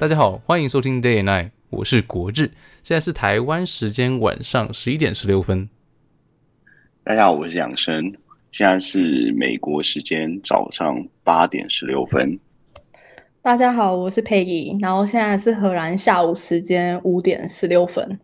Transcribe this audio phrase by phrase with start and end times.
[0.00, 2.52] 大家好，欢迎收听 Day and Night，我是国志，
[2.82, 5.68] 现在是台湾时间晚上十一点十六分。
[7.04, 8.14] 大家好，我是养生，
[8.50, 12.40] 现在是美国时间早上八点十六分。
[13.42, 18.18] 大家好，我是 Peggy，然后现在是荷兰下午时间五点十六分。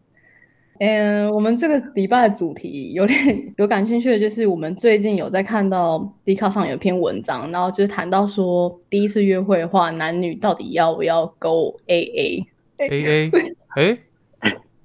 [0.78, 3.16] 嗯，我们这个礼拜的主题有点
[3.56, 12.46] 有感兴趣的，就是我们最近有在看到 d 卡上有一篇文章，然后就是谈到说，第一次约会的话，男女到底要不要 go A A
[12.78, 13.30] A A？
[13.76, 13.98] 哎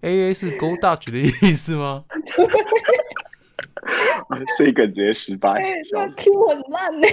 [0.02, 2.05] ，A A 是 go Dutch 的意思吗？
[4.58, 5.61] 这个直接失败，
[5.94, 7.08] 那 Q 很烂呢，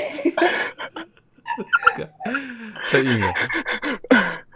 [2.91, 3.27] 太硬了。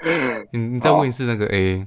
[0.52, 1.86] 你你再问一次那个 A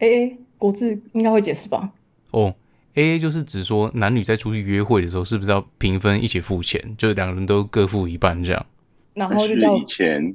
[0.00, 0.38] A。
[0.58, 1.90] 国字应该会解释吧？
[2.30, 2.54] 哦
[2.94, 6.80] ，A A 就是指说男女在出去约会的时候，是不是要平分一起付钱？
[6.96, 8.66] 就是两个人都各付一半这样。
[9.14, 10.34] 然后就叫以前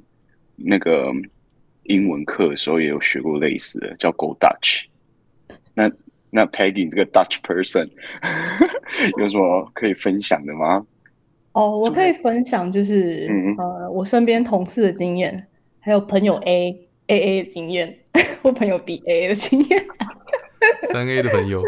[0.56, 1.12] 那个
[1.84, 4.84] 英文课的时候也有学过类似的，叫 Go Dutch。
[5.74, 5.92] 那
[6.30, 7.90] 那 Peggy 这个 Dutch person
[9.20, 10.86] 有什么可以分享的吗？
[11.54, 15.48] 哦，我可以分享，就是呃，我身边同事的经验，
[15.80, 17.98] 还有朋友 A A A 的经验，
[18.44, 19.86] 或朋友 B A 的经验。
[20.92, 21.62] 三 A 的朋友，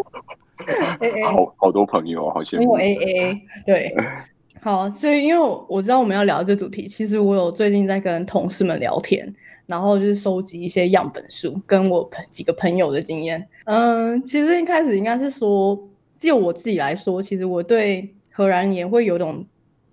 [1.26, 2.72] 好好多朋友，好羡慕。
[2.72, 3.96] 我 A A 对，
[4.62, 9.34] 好，所以因为我知道我们要聊这主题，其实我有最近在跟同事们聊天，
[9.66, 13.48] 然后就是收集一些样本数，跟我几个朋友的经验。
[13.66, 15.78] 嗯，其实一开始应该是说，
[16.20, 19.46] 就我自己来说，其实我对荷兰人也会有种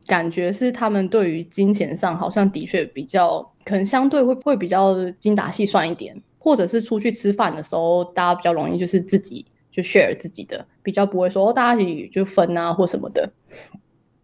[0.06, 6.20] 感觉，是他们对于金钱上好像的确比较，可能相对会会比较精打细算一点。
[6.38, 13.30] 或者是出去吃饭的时候，大家比较容易就是自己就 share 自己的，比较不会说大家一起就分啊或什么的。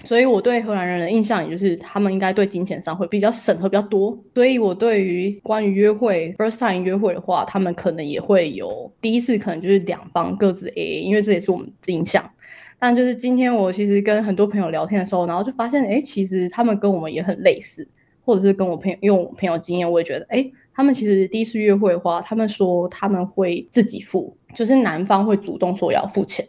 [0.04, 4.18] 所以我对荷兰人的印象，也就是他们应该对金钱上会比较审核比较多。
[4.34, 12.30] 所以我对于关于约会 first time 约会的话，他们可能也会有第一次可能就是两方各自 AA，因为这也是我们的印象。
[12.78, 17.88] 但就是今天我其实跟很多朋友聊天的时候，然后就发现，哎，其实他们跟我们也很类似，
[18.26, 20.50] 或者是跟我朋友用朋友经验，我也觉得，哎。
[20.74, 26.46] 他们其实第一次约会的话，他们说他们会自己付，就是男方会主动说要付钱。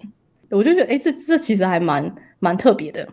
[0.50, 3.08] 我就觉得，哎，这这其实还蛮蛮特别的。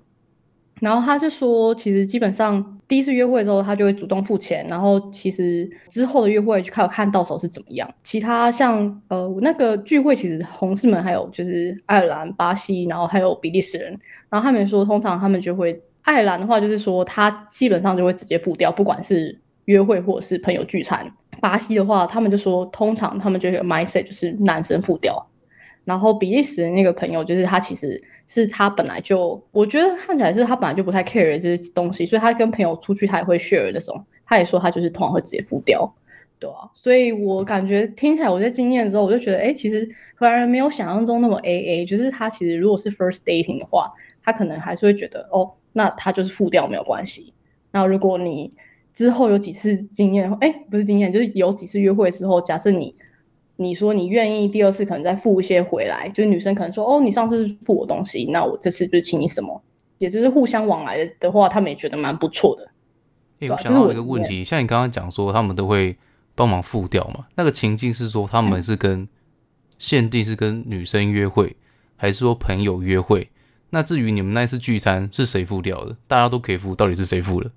[0.80, 4.66] 然后他就说，其实基本上第一次约会的时候，他就会主动付钱。
[4.68, 7.88] 然后其实之后的约会就看看到时候是怎么样。
[8.02, 13.98] 其他像呃那个聚会，其实同事们还有就是爱尔兰、巴西，然后还有比利时人。
[14.28, 19.38] 然后他们说，通常他们就会爱尔兰的话，就是说他基本上就会直接付掉，不管是。
[19.66, 25.24] 约会或者是朋友聚餐，巴西的话，他们就说通常他们就有 mindset 就是男生付掉，
[25.84, 35.92] 然后比利时的那个朋友就是他其实是他本来就我觉得看起来是他本来就不太 care 这些东西，所以他跟朋友出去他也会 share 那种，他也说他就是通常会直接付掉，
[36.38, 43.92] 对啊，所以我感觉听起来我在经验之后，我就觉得哎，其实荷兰人没有想象中那么 A A，就是他其实如果是 first dating 的话，
[44.24, 47.32] 他可能还是会觉得哦，那他就是付掉没有关系，
[47.70, 48.50] 那如果你
[48.94, 52.94] 之后有几次经验，哎，不是经验，就是有几次约会之后，假设你
[53.56, 59.62] 你说你愿意第二次可能再付一些回来，就是女生可能说，哦，你上次付我东西，那我这次就请你什么，
[59.98, 62.70] 也就是互相往来的话，他们也觉得蛮不错的。
[63.40, 65.96] 哎，我想到一个问题，像你刚刚讲说他们都会
[66.34, 67.26] 帮忙付掉嘛？
[67.36, 69.08] 那个情境是说他们是跟
[69.78, 71.56] 限定是跟女生约会，
[71.96, 73.30] 还是说朋友约会？
[73.70, 75.96] 那至于你们那次聚餐是谁付掉的？
[76.06, 77.50] 大家都可以付，到底是谁付的？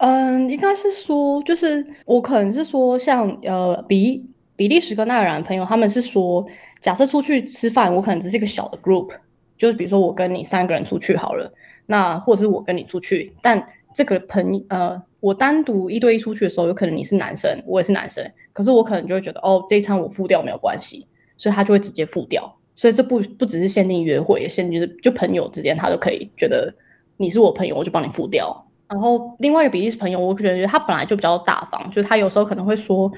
[0.00, 4.24] 嗯，应该是说，就是我可能是说，像呃比
[4.56, 6.46] 比利时跟爱尔兰朋友，他们是说，
[6.80, 9.10] 假设出去吃饭，我可能只是一个小的 group，
[9.58, 11.52] 就是比如说我跟你三个人出去好了，
[11.84, 13.62] 那或者是我跟你出去，但
[13.94, 18.24] 这个朋呃，我单独一对一出去的时候，有可能你是男生，我也是男生，
[18.54, 21.06] 可是我可能就会觉得，哦，这一餐我付掉没有关系，
[21.36, 26.74] 所以他就会直接付掉，所以这不不只是限定约会，也限定就是就朋友之间，他都可以觉得
[27.18, 28.66] 你是我朋友，我就帮你付掉。
[28.90, 33.10] 然后另外一个比利时朋友，我觉得他本来就比较大方，就是他有时候可能会说，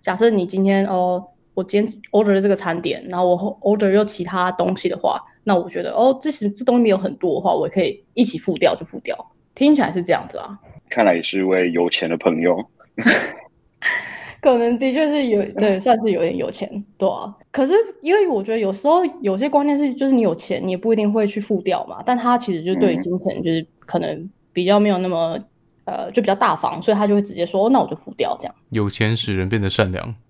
[0.00, 1.20] 假设你今天哦，
[1.52, 9.16] 我今天 order 了这个餐点，然后我 order 又其他东西的话，那我觉得哦，这些这东西没有很多的话，我可以一起付掉就付掉，
[9.56, 10.56] 听起来是这样子啊。
[10.88, 12.64] 看来也是一位有钱的朋友，
[14.40, 17.34] 可能的确是有对，算是有点有钱，对啊。
[17.50, 22.00] 可是因为我觉得有时候有些观念是，就是你有钱，你也不一定会去付掉嘛。
[22.06, 24.30] 但他其实就对金钱就是可能。
[24.56, 25.38] 比较没有那么，
[25.84, 28.54] 呃，就比较大方，所以他就会直接说，那我就付掉这样。
[28.70, 30.14] 有钱使人变得善良。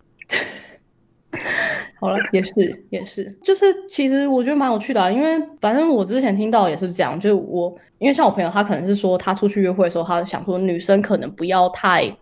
[2.01, 12.13] 好了，也是也是，就是其实我觉得蛮有趣的，因为反正我之前听到也是这样，就是我因为像我朋友，他可能是说他出去约会的时候，他想说女生可能不要太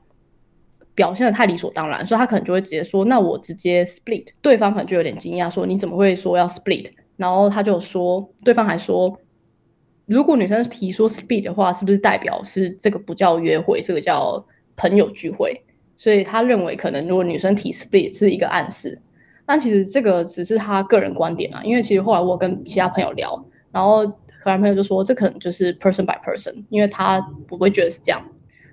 [0.94, 9.18] 表现的太理所当然，所以他可能就会直接说：“那我直接 split。”对方可能就有点惊讶，说：“你怎么会说要 split？” 然后他就说，对方还说
[10.06, 14.44] ：“如果女生提说 split 的话，是不是代表是这个不叫约会，这个叫
[14.76, 15.62] 朋友聚会？”
[15.96, 19.00] 所以他认为，可能如果女生提 split 是一个暗示。
[19.46, 28.24] 但其实这个只是他个人观点啊，因为其实后来我跟其他朋友聊，然后荷兰朋友就说，这可能就是 person by person，因为他不会觉得是这样，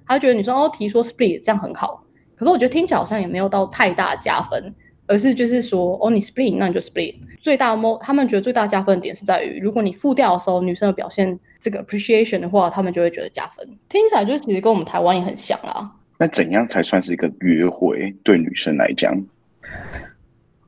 [0.08, 2.04] 他觉得女生哦提说 split 这样很好。
[2.36, 4.74] 可是我觉得听起来好像也没有到太大加分，
[5.06, 7.16] 而是就是说，哦，你 split，那你就 split。
[7.42, 13.68] 最大 mo，他们觉得最大加分点是在于，如果你付掉的时候，女生的表现这个 appreciation 的话，他们就会觉得加分。
[13.90, 15.92] 听起来就是其实跟我们台湾也很像啦。
[16.18, 18.16] 那怎样才算是一个约会？
[18.24, 19.12] 对女生来讲，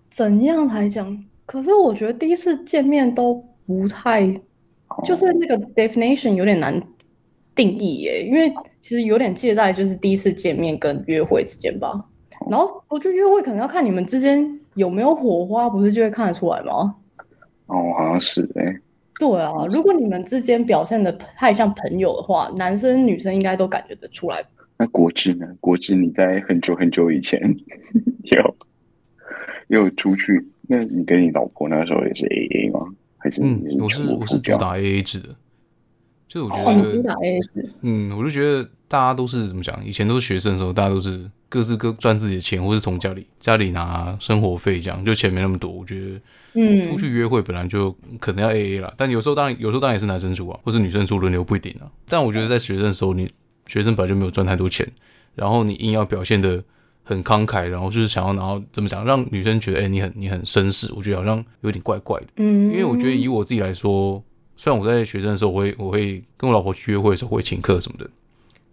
[0.10, 1.24] 怎样才讲？
[1.46, 3.36] 可是我觉得第一次见面都
[3.66, 4.26] 不太，
[5.04, 6.82] 就是那个 definition 有点难
[7.56, 8.54] 定义耶，因为。
[8.84, 12.04] 其实有点介在就是第一次见面跟约会之间吧，
[12.52, 16.96] 然后我觉得约会可能要看你们之间有没有火花，不是就会看得出来吗？
[17.68, 18.80] 哦，好像是哎。
[19.20, 24.44] 对啊，如果你们之间表现的太像朋友的话，男生女生应该都感觉得出来。
[24.78, 25.48] 那国志呢？
[25.60, 27.40] 国志你在很久很久以前
[28.26, 28.56] 有
[29.68, 30.46] 有出去？
[30.68, 32.80] 那你跟你老婆那时候也是 A A 吗？
[33.18, 35.30] 还是嗯，我是我是主打 A A 制的。
[36.28, 36.58] 就我觉
[37.04, 37.16] 得，
[37.82, 39.86] 嗯，我就觉得大家都是怎么讲？
[39.86, 45.70] 以前都是学生的时候，大家都是各自各赚自己的钱，或是从家里家里拿生活费这样，就钱没那么多。
[45.70, 46.20] 我觉得，
[46.54, 51.86] 嗯，出去约会本来就可能要 A A 啦，但有时候当然有时候当然也是男生出啊，或是女生出轮流不一定啊。
[52.08, 53.32] 但我觉得在学生的时候，你
[53.68, 54.92] 学生本来就没有赚太多钱，
[55.36, 56.64] 然后你硬要表现的
[57.04, 62.28] 很慷慨，然后就是想要然后怎么讲，让女生觉得哎你很你很绅士，我觉得好像有点怪怪的。
[62.38, 64.24] 嗯，因为我觉得以我自己来说。
[64.56, 68.08] 虽然我在学生的时候，我会我会跟我老婆去约会的时候会请客什么的，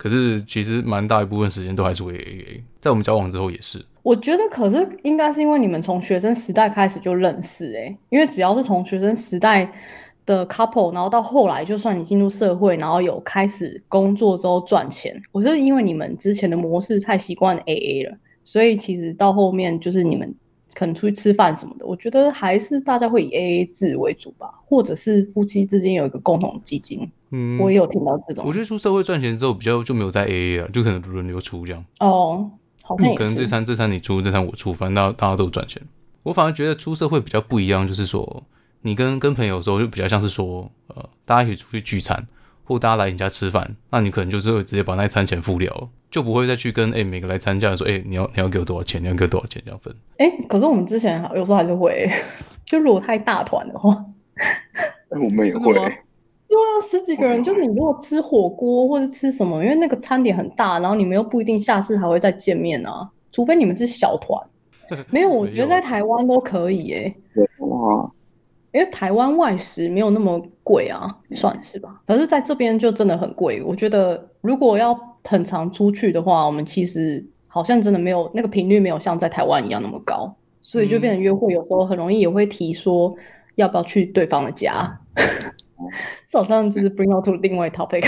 [0.01, 2.63] 可是其实蛮大一部分时间都还是会 AA。
[2.81, 3.85] 在我们交往之后也是。
[4.03, 9.71] 我觉得可是应该是因为你们从学生时代开始就认识诶，因为只要是从学生时代
[10.25, 20.35] 的 couple，然后到后来就算你进入社会，然后有开始工作之后赚钱，我是因为你们之前的模式太习惯 AA 了，所以其实到后面就是你们。
[20.73, 27.11] 可能出去吃饭什么的，我觉得还是大家会以 A A 制为主吧，或者是夫妻之间有一个共同基金。
[27.33, 28.45] 嗯，我也有听到这种。
[28.47, 31.85] 我觉得出社会赚钱之后，比较就没有在 A A 了，就可能轮流出这样。
[32.01, 32.51] 哦，
[32.83, 35.83] 好，可能这餐这餐你出，这餐我出，反正大家大家都赚钱。
[36.23, 38.45] 我反而觉得出社会比较不一样，就是说
[38.83, 42.27] 你跟跟朋友的时候，就比较像是说，呃，大家一起出去聚餐。
[42.63, 49.93] 或大家来你家吃饭，那你可能就是会直接把那餐钱付掉，就不会再去跟哎每个来参加的说哎你要你要给我多少钱，你要给我多少钱这样分。
[50.19, 52.09] 哎，可是我们之前有时候还是会，
[52.65, 53.91] 就如果太大团的话，
[55.09, 55.99] 我们也会。
[56.51, 64.37] 对啊，十几个人，就你如果吃火锅或者吃什么，因为那个餐点很大，然后你们又不一定下次还会再见面啊，除非你们是小团。
[65.11, 67.15] 没有， 我觉得在台湾都可以哎。
[67.61, 68.11] 哇。
[68.73, 72.03] 因为台湾外食没有那么贵啊，算是吧。
[72.07, 73.61] 可是在这边就真的很贵。
[73.65, 83.13] 我觉得如果要很常出去的话，我们其实好像真的没有那个频率，没有像在台湾一样那么高，所以就变成约会有时候很容易也会提说
[83.57, 85.01] 要不要去对方的家。
[86.27, 88.03] 这好像就是 bring out to 另外 topic。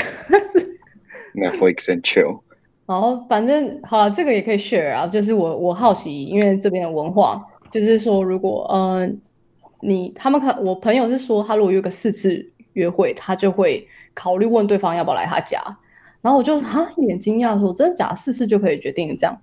[1.34, 2.40] Netflix and chill。
[2.86, 5.06] 好，反正好了，这个也可以 share 啊。
[5.06, 9.20] 就是我我好奇，因为这边的文化，就是说如果嗯。
[9.84, 15.60] 你他们可我朋友是说，他如果约个四次约会，他就会考虑问对方要不要来他家。
[16.20, 18.14] 然后我就哈一脸惊讶说：“真的假？
[18.14, 19.36] 四次就可以决定这样？”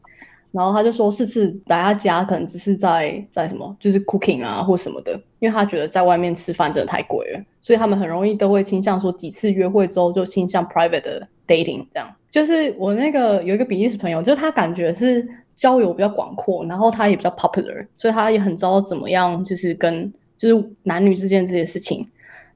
[0.51, 12.09] 然后他就说：“四次来他家，可能只是在在什么，就是 cooking 啊或什么的，因为他觉得在外面吃饭真的太贵了，所以他们很容易都会倾向说几次约会之后就倾向 private 的 dating 这样。
[12.31, 20.11] 就是我那个有一个比利时朋友，就是他感觉是交友比较广阔，然后他也比较 popular，所以他也很知道怎么样就是跟。
[20.39, 22.07] 就是男女之间这些事情，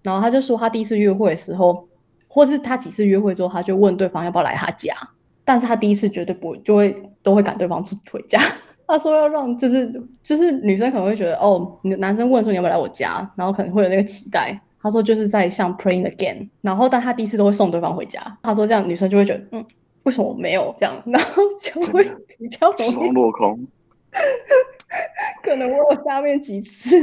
[0.04, 1.86] 然后他就说他第一次约会的时候，
[2.30, 4.96] 或是他几次约会之后，他就问对方要不要来他家，
[5.46, 8.40] 但是他第一次绝对不就会都会赶对方去回家。
[8.88, 14.60] 他说要让就是就是女生可能会觉得哦，男生问说你要不要来我家，然后可能会有那个期待。
[14.82, 18.22] 他说就是在像 praying again，然后但他第一次都会送对方回家。
[18.44, 19.66] 他说这样女生就会觉得嗯，
[20.04, 22.04] 为什么我没有这样， 然后就会
[22.38, 23.66] 比较容易落空。
[25.42, 26.96] 可能我有下面几次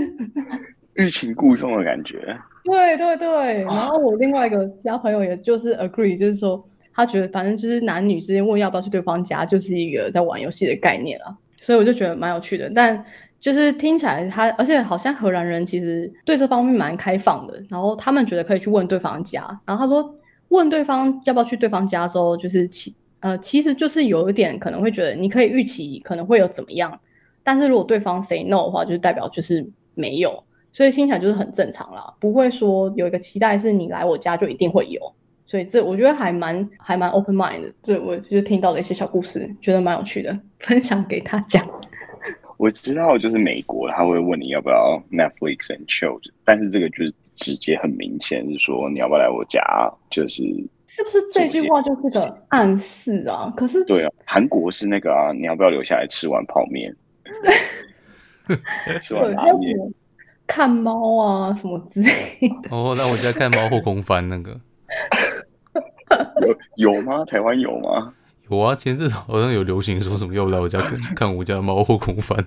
[0.95, 2.39] 欲擒故纵的感觉。
[2.63, 6.63] 对对对，然后我另外一个其他朋友也就是 agree，就是说
[6.95, 11.37] 他觉得反正就是男女之间问要不要去对方家，就是一个在玩游戏的概念了。
[11.61, 12.71] 所以我就觉得蛮有趣的。
[12.75, 13.05] 但
[13.39, 17.63] 就是听起来他，而且好像荷兰人其实对这方面蛮开放的。
[17.69, 19.41] 然后他们觉得可以去问对方家。
[19.65, 20.15] 然后他说
[20.49, 26.99] 问对方要不要去对方家之后，就是其呃，其实就是有一点可能会觉得你可以预期可能会有怎么样，
[27.43, 30.43] 但是如果对方 say no 的话，就代表就是没有，
[30.73, 35.01] 所以听起来就是很正常啦，不会说有一个期待是你来我家就一定会有，
[35.51, 41.67] 所以这我觉得还蛮还蛮 open mind 的，这我就听到了一些小故事，觉得蛮有趣的，分享给他讲。
[42.57, 49.61] 我知道，就是美国他会问你要不要 Netflix and chill，但是这个就是直接很明显是说你要不要来我家，
[50.09, 50.45] 就是
[50.87, 53.53] 是不是这句话就是个暗示啊？
[53.57, 56.95] 可是对啊，韩国是那个啊，你要不要留下来吃碗泡面？
[59.03, 59.77] 吃碗拉面，
[60.47, 62.11] 看猫啊什么之类
[62.63, 62.71] 的。
[62.71, 64.57] 哦，那我家看猫后空翻那个
[66.81, 67.25] 有有吗？
[67.25, 68.13] 台湾有吗？
[68.49, 72.45] 有啊，前阵好像有流行说什么要不来我家看看我家的猫后空翻。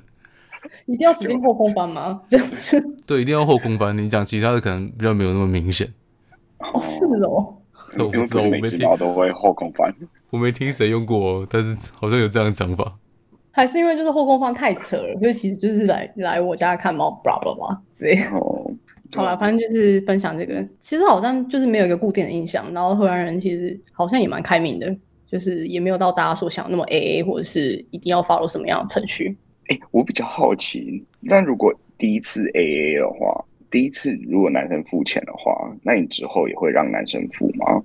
[0.86, 2.22] 一定要指定后空翻吗？
[2.28, 2.82] 这样子？
[3.06, 3.98] 对，一定要后空翻。
[3.98, 5.88] 你讲其他的可能比较没有那么明显。
[6.60, 7.56] 哦，是哦。
[7.98, 8.80] 我不知道，我没听。
[8.98, 9.94] 都会后空翻。
[10.32, 12.94] 我没听谁用过，但是好像有这样的讲法。
[13.52, 18.20] 还是因为就是后空翻太扯了，因为其实就是来来我家看猫，blah blah blah 之类。
[18.34, 18.73] 哦。
[19.16, 20.66] 好了，反正就是分享这个。
[20.80, 24.96] 其实好像就是没有一个固定的印象，然后荷兰人其实好像也蛮开明的。
[25.26, 29.36] 就是也没有到大家所想那么 A A，或者是一定要 follow 什么样的程序。
[29.66, 37.84] 哎，我比较好奇，那如果第一次 A A 的话，第一次如果男生付钱的话，那你之后也会让男生付吗？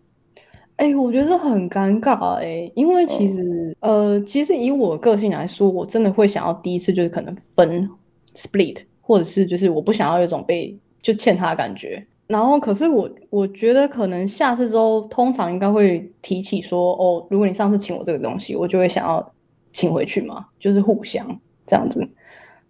[0.77, 7.89] 哎，我觉得很尴尬哎，因为其实呃，其实以我个性来说，我真的会想要第一次就是可能分
[8.35, 12.07] split，或者是就是我不想要有种被就欠他的感觉。
[12.27, 19.33] 然后，可是我我觉得可能下次之后，通常应该会提起说，哦，如果你上次请我这个东西，我就会想要
[19.73, 22.07] 请回去嘛，就是互相这样子。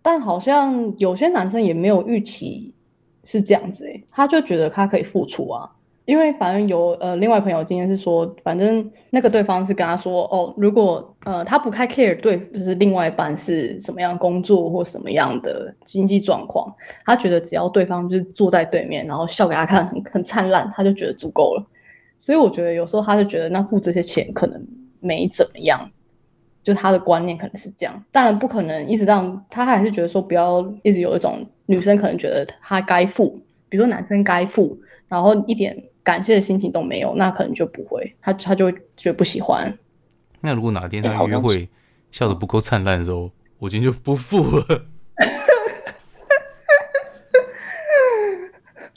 [0.01, 2.73] 但好像有些男生也没有预期
[3.25, 5.69] 是这样子，诶，他就觉得他可以付出啊。
[6.09, 16.75] 因为反正有呃，另外朋友今天是说，反正那个对方是跟他说，哦，如果呃他不太 care 对，就是另外一半是什么样工作或什么样的经济状况，
[17.05, 21.67] 他觉得只要对方就是坐在对面，然后笑给他看，很很灿烂，他就觉得足够了。
[22.17, 24.67] 所以我觉得有时候他就觉得那付这些钱可能
[25.01, 25.91] 没怎么样，
[26.63, 28.03] 就他的观念可能是这样。
[28.11, 33.39] 当然不可能一直让他还是觉得说不要一直有一种女生可能觉得他该付，
[33.69, 34.75] 比如说男生该付，
[35.07, 35.77] 然后一点。
[36.09, 39.79] 感谢的心情都没有，那可能就不会，他他就会觉得不喜欢。
[40.41, 41.69] 那如果哪天他约会
[42.11, 44.65] 笑得不够灿烂的时候，我今天就不付了。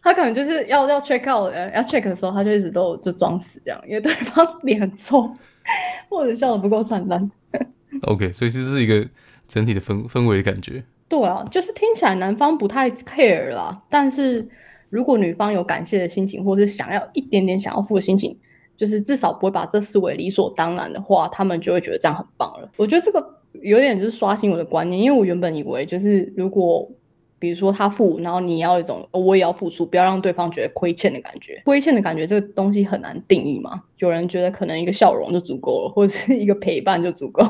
[0.02, 5.36] 他可能就是要要 check out，要 check 的时候，他就一直都就装死这样，因为对方脸很臭，
[6.08, 7.30] 或者笑得不够灿烂。
[8.04, 9.06] OK，所以这是一个
[9.50, 10.82] 整体的氛氛围的感觉。
[11.10, 14.48] 对啊，就是听起来男方不太 care 啦，但是。
[14.92, 18.38] 如果女方有感谢的心情，或是想要一点点想要付的心情，
[18.78, 22.70] 就是至少不会把这视为理所当然的话，他们就会觉得这样很棒了。
[22.78, 26.88] 我觉得这个有点就是刷新我的观念，因为我原本以为就是如果
[27.40, 31.60] 比如说他付，然后你要一种我也要付出，不要让对方觉得亏欠的感觉。
[31.66, 33.82] 亏欠的感觉这个东西很难定义嘛。
[33.98, 37.44] 有人觉得可能一个笑容就足够了，或者是一个陪伴就足够。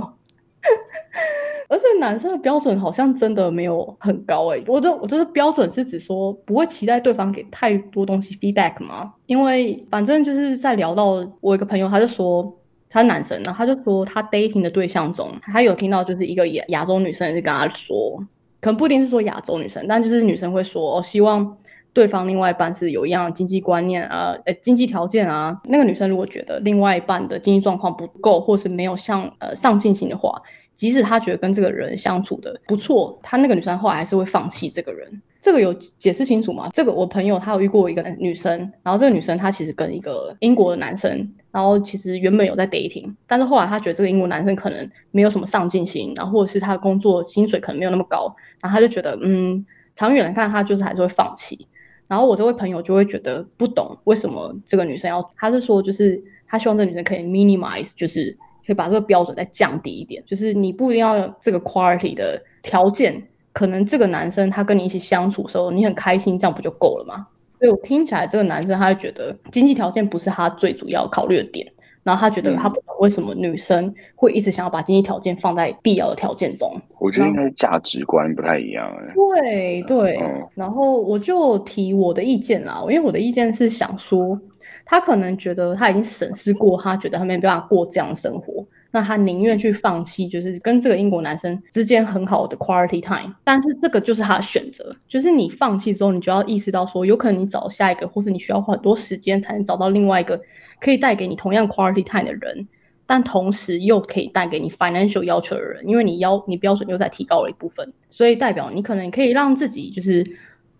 [1.72, 9.13] 而且男生的标准好像真的没有很高诶，我的我这个标准是指说不会期待对方给太多东西 feedback 吗？
[9.25, 12.54] 因为反正就是在聊到我一个朋友，他就说
[12.90, 18.22] 他男生然后，他就说他 dating 的对象中，他有听到就是一个亚亚洲女生也是跟他说，
[18.60, 21.58] 可能不一定是说亚洲女生，但就是女生会说，哦，希望
[21.94, 25.58] 对方另外一半是有一样的经济观念啊，呃，经济条件啊。
[25.63, 30.42] 那个女生如果觉得另外一半的经济状况不够，或是没有像呃上进心的话。
[30.82, 35.22] 即使他觉得跟这个人相处的不错，他那个女生后来还是会放弃这个人。
[35.40, 36.72] 这个有解释清楚吗？
[36.74, 51.68] 这个我朋友他有遇过一个女生，然后这个女生她其实跟一个英国的男生，然后其实原本有在 dating，但是后来她觉得这个英国男生可能没有什么上进心，然后或者是他的工作薪水可能没有那么高，然后他就觉得嗯，长远来看他就是还是会放弃。
[52.08, 58.36] 然后我这位朋友就会觉得不懂为什么这个女生要，他是说就是他希望这个女生可以 minimize，就是。
[58.65, 63.22] 可以把这个标准再降低一点，就是你不一定要有这个 quality 的条件，
[63.53, 67.27] 可能这个男生他跟你一起相处的时候，你很开心，这样不就够了吗？
[67.60, 71.72] 所以我听起来这个男生他就觉得经济条件不是他最主要考虑的点，
[72.03, 76.72] 然后他觉得他不懂为什么女生会一直想要把经济条件放在必要的条件中。
[77.00, 78.91] 我觉得应该是价值观不太一样。
[79.13, 80.20] 对对，
[80.56, 84.39] 然后我就提我的意见啦，因为我的意见是想说。
[84.86, 93.34] 他可能觉得他已经审视过，他觉得他没办法过这样的生活，那他宁愿去放弃，就是跟这个英国男生之间很好的 quality time。
[93.44, 100.40] 但是这个就是他的选择，就是你放弃之后，你就要意识到说，有可能你找下一个，或是你需要花很多时间才能找到另外一个
[100.80, 102.68] 可以带给你同样 quality time 的人。
[103.08, 110.26] 但同时又可以带给你 financial 要求的人，因为你要你标准又在提高了一部分，所以代表你可能可以让自己就是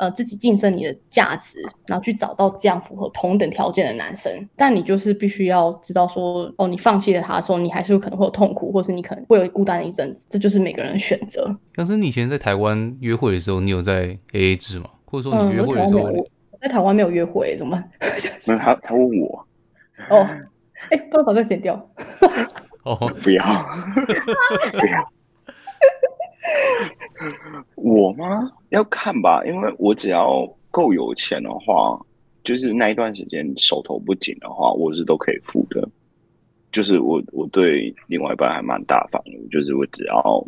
[0.02, 4.32] 呃自己晋升你的价值，然后去找到这样符合同等条件的男生。
[4.56, 11.56] 但你就是必须要知道说，哦，你放弃了他的时候，你还是有可能会有痛苦，或是你可能会有孤单的一阵子，这就是每个人的选择。
[11.76, 14.90] 但是你以前在台湾约会的时候，你有在 A A 制吗？
[15.06, 17.92] 或者说嗯，你约我会的时候，台湾没有，我在台湾没有约会，怎么办？
[18.48, 19.46] 没有他他问我
[20.10, 20.28] 哦，
[20.90, 21.76] 哎，帮我把这剪掉。
[22.84, 23.44] 哦，不要
[24.74, 25.14] 不要，
[27.76, 28.52] 我吗？
[28.70, 32.00] 要看吧，因为我只要够有钱的话，
[32.44, 35.88] 就是那一段时间手头不紧的话，我是都可以付的。
[36.72, 40.48] 就是我我对另外一半还蛮大方的，就是我只要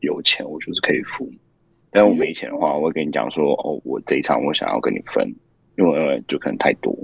[0.00, 1.30] 有钱，我就是可以付。
[1.90, 5.30] 但我没钱的话，我会跟你讲说，哦，我这一场我想要跟你分，
[5.76, 6.94] 因为就可能太多。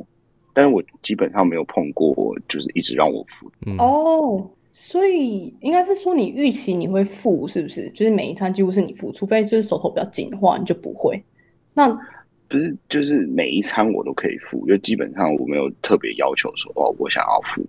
[0.53, 2.14] 但是我基本上没有碰过，
[2.49, 3.50] 就是一直让我付。
[3.67, 7.88] 嗯，哦，所以应该是说你预期你会付，是不是？
[7.90, 11.23] 就是每一餐几乎是你付，除非就是手头比较紧的话，你就不会。
[11.73, 11.88] 那
[12.49, 17.64] 不是，就是每一餐我都可以付，就基本上我没有特别要求说哦，我想要付，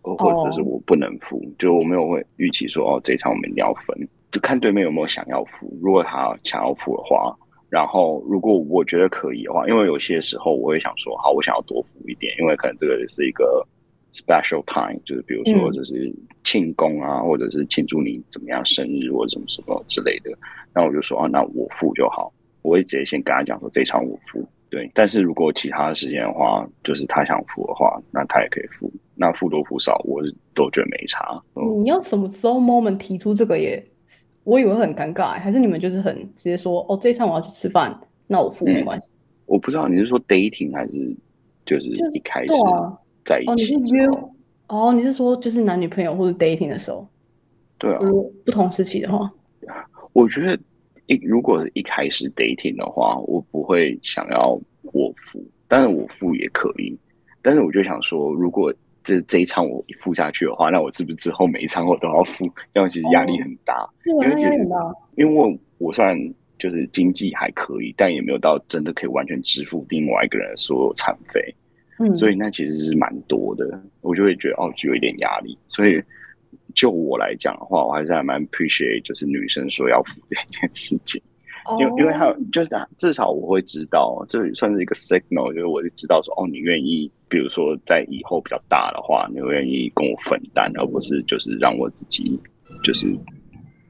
[0.00, 5.76] 或或者是我不能付，就我没有会预期说哦，这一餐我们一定要分，就看对面有没有想要付。
[5.82, 7.36] 如果他想要付的话，
[7.68, 13.66] 然后如果我觉得可以的话，因为有些时候我会想说，好，我想要多付一点，因为可能这个是一个
[14.12, 16.12] special time，就是比如说嗯就是
[16.44, 20.30] 庆功啊，或者是庆祝你怎么样生日或者什么什么之类的，
[20.74, 22.32] 那我就说啊，那我付就好。
[22.62, 24.90] 我会直接先跟他讲说这场我付，对。
[24.92, 28.92] 但是如果其他的时间的话，就是他想付的话，那他也可以付。
[29.14, 31.40] 那付多付少，我是都觉得没差。
[31.54, 33.82] 嗯，你要什么时候 moment 提出这个也，
[34.44, 39.08] 我以为很尴尬欸，还是你们就是很直接说，哦，这一餐我要去吃饭，那我付嗯没关系。
[39.46, 41.16] 我不知道你是说 dating 还是
[41.64, 44.06] 就是一开始对啊，在一哦，你是约？
[44.68, 47.06] 哦，你是说就是男女朋友或者 dating 的时候，
[47.76, 47.98] 对啊，
[48.46, 49.30] 不同时期的话，
[50.14, 50.58] 我觉得
[51.06, 54.58] 一如果是一开始 dating 的话，我不会想要
[54.92, 56.98] 我付，但是我付也可以。
[57.42, 58.72] 但是我就想说，如果
[59.04, 62.50] 这这一场我一付下去的话，那我是不是之后每一场我都要付？
[62.72, 63.88] 这样其实压力很大。
[64.04, 64.76] 对啊，那压力很大。
[65.16, 66.16] 因为我虽然
[66.58, 71.54] 就是经济还可以，但也没有到真的可以完全支付另外一个人的所有餐费，
[71.98, 73.80] 嗯，所以那其实是蛮多的。
[74.00, 75.56] 我就会觉得哦，就有一点压力。
[75.66, 76.02] 所以
[76.74, 81.20] 就我来讲的话，我还是还蛮 appreciate 就是女生说要付这件事情。
[81.78, 92.40] 因为因为还有就是至少我会知道，这也算是一个 signal，就是我就知道说哦，你愿意，比如说在以后比较大的话，你会愿意跟我分担，而不是就是让我自己
[92.82, 93.06] 就是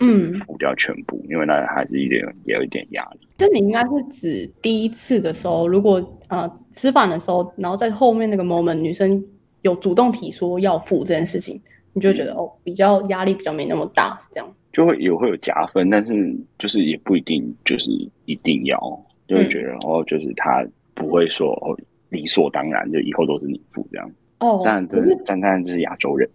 [0.00, 3.28] 嗯，付掉全部，因为那还是一点也有一点压力。
[3.38, 9.24] 这你应该是指第一次的时候，如果呃吃饭的时候，然后在后面那个 moment 女生
[9.62, 11.60] 有主动提说要付这件事情，
[11.92, 14.54] 你就会觉得哦比较压力比较没那么大，是这样。
[14.72, 17.90] 就会也会有加分，但是就是也不一定就是
[18.26, 18.78] 一定要，
[19.26, 21.76] 就会觉得哦，就是他不会说哦
[22.10, 24.08] 理所当然，就以后都是你付这样。
[24.38, 24.86] 哦，但
[25.24, 26.28] 当然这是亚洲人，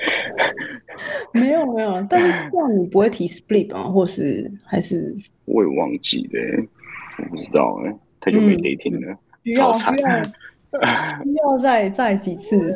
[1.32, 3.84] 没有没有，但是这样你不会提 split 啊？
[3.84, 6.64] 或是还是我也忘记了，
[7.18, 10.22] 我不知道哎，太久没嗯 dating 了，需要需要
[11.24, 12.74] 需要再 再几次？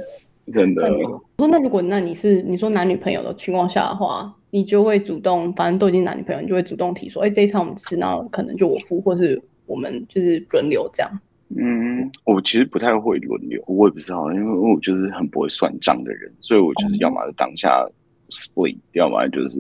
[0.52, 11.10] 真的我说那如果那你是你说男女朋友的情况下的话，你就会主动，反正都已经男女朋友，你就会主动提说，哎、这一餐我们吃，那可能就我付，或是我们就是轮流这样。
[11.56, 17.86] 嗯，我其实不太会轮流，我也不知道，因为我就是很不会算账的人，所以我就是要么就当下
[18.30, 19.58] split，要么就是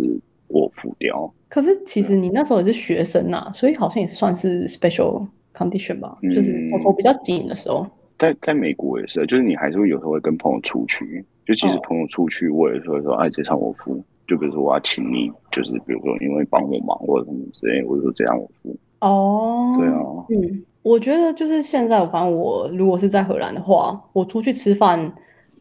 [0.48, 1.32] 我付掉。
[1.48, 7.86] 可是其实你那时候也是学生呐、所以好像也算是 special condition 吧，嗯就是手头比较紧的时候。
[8.18, 14.02] 在在美国也是，就是你还是会有时候会跟朋友出去，就其实哦朋友出去，我也是会说，哎，这场我付。
[14.26, 18.74] 就比如说我要请你，就是比如说因为帮我忙或者什么之类，我就说这样我付。
[19.00, 25.10] 哦，对啊，嗯，我觉得就是现在，反正我如果是在荷兰的话，我出去吃饭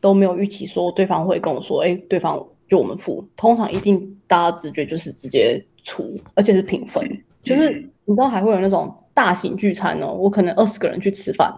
[0.01, 6.03] 都没有预期说对方会跟我说，哎，对方就我们付，通常一定大家直觉就是直接出，
[6.35, 7.09] 而且是平分，
[7.41, 7.71] 就是
[8.03, 11.49] 你知道还会有那种大型聚餐哦，我可能二十个人去吃饭，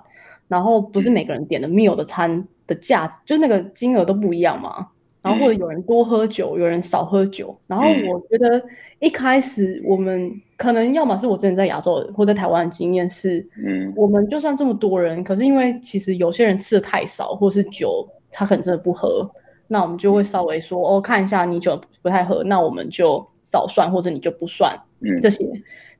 [0.48, 4.90] 然后不是每个人点的 meal 的餐的价值，就那个金额都不一样嘛。
[5.26, 7.58] 然后或者有人多喝酒，有人少喝酒。
[7.66, 8.64] 然后我觉得
[9.00, 13.92] 一开始我们可能要么是我之前在亚洲或在台湾的经验是，嗯。
[13.96, 19.28] 我们就算这么多人，可是因为其实有些人吃的太少，或是酒他可能真的不喝，
[19.68, 25.20] 那我们就会稍微说哦，看一下你酒不太喝，那我们就少算，或者你就不算嗯。
[25.22, 25.44] 这些。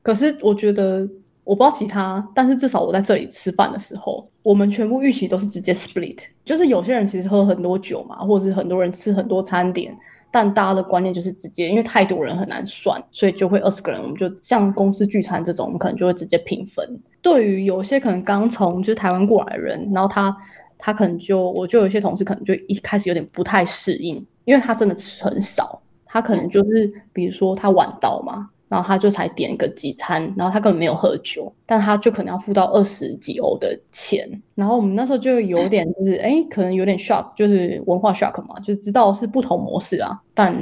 [0.02, 1.08] 可是我觉得
[1.46, 9.96] 我不知道其他，但是至少我在这里吃饭的时候，我们全部预期都是直接 split，就是有些人其实喝很多酒嘛，或者是很多人吃很多餐点，
[10.32, 16.84] 但大家的观念就是直接，因为太多人很难算，所以就会二十个人，我们就像公司聚餐这种，我们可能就会直接平分。
[17.22, 20.36] 对于有些可能刚从就是台湾过来的人，然后他
[20.78, 28.50] 他可能就我就有些同事可能就一开始有点不太适应，因为他真的吃很少，他可能就是比如说他晚到嘛。
[28.68, 34.28] 然后他就才点个几餐，然后他根本没有喝酒，但他就可能要付到二十几欧的钱。
[34.54, 40.20] 然后我们那时候就有点就是，哎，可能有点 shock，就是文化 shock 嘛，就知道是不同模式啊。
[40.34, 40.52] 但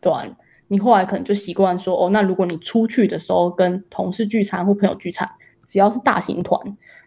[0.00, 0.24] 对，啊
[0.68, 5.26] 你后来可能就习惯说，哦，那如果你出去的时候跟同事聚餐或朋友聚餐，
[5.66, 6.60] 只要是大型团，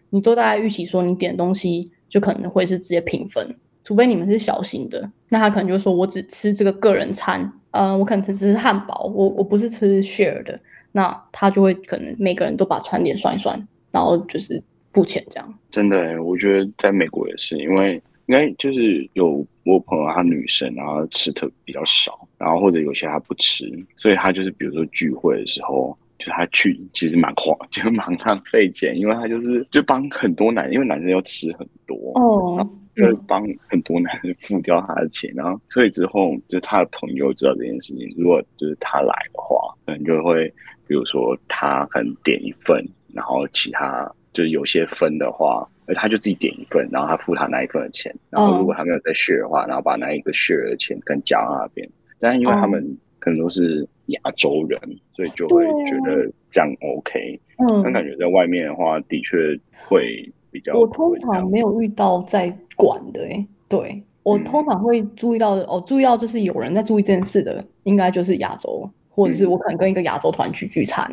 [0.08, 7.52] 你都大概预期说你点东西就可能会是直接平分，除非你们是小型的，那他可能就说我只吃这个个人餐。
[7.70, 10.58] 呃，我可能只只是汉堡，我我不是吃 share 的，
[10.92, 13.56] 那他就会可能每个人都把餐点算一算，
[13.90, 15.54] 然后就是付钱这样。
[15.70, 17.94] 真的，我觉得在美国也是，因为
[18.26, 23.64] 应该就是有我朋友她女生，然后吃特比较少，然后或者有些她不吃，
[23.96, 32.68] 所以她就是比如说聚会的时候，就他去其实蛮花， 就蛮浪费钱，因为他就是就帮很多男，因为男生要吃很多哦。
[32.96, 40.48] 就是帮很多男人付掉他的钱，然后所以之后就是他的朋友知道这件事情，如果就是他来的话，可能就会
[40.86, 52.84] 比如说他可能点一份，然后其他就是有些分的话，他就自己点一份，然后他付他那一份的钱，然后如果他没有在 share 的话，然后把那一个 share 的钱跟加那边，但因为他们
[53.18, 54.78] 可能都是亚洲人，
[55.14, 60.28] 所以就会觉得这样 OK，嗯，但感觉在外面的话，的确会。
[60.74, 71.10] 我通常没有遇到在管的，哎，对我通常会注意到的，哦，注意到就是有人在注意这件事的，应该就是亚洲，或者是我可能跟一个亚洲团去聚餐，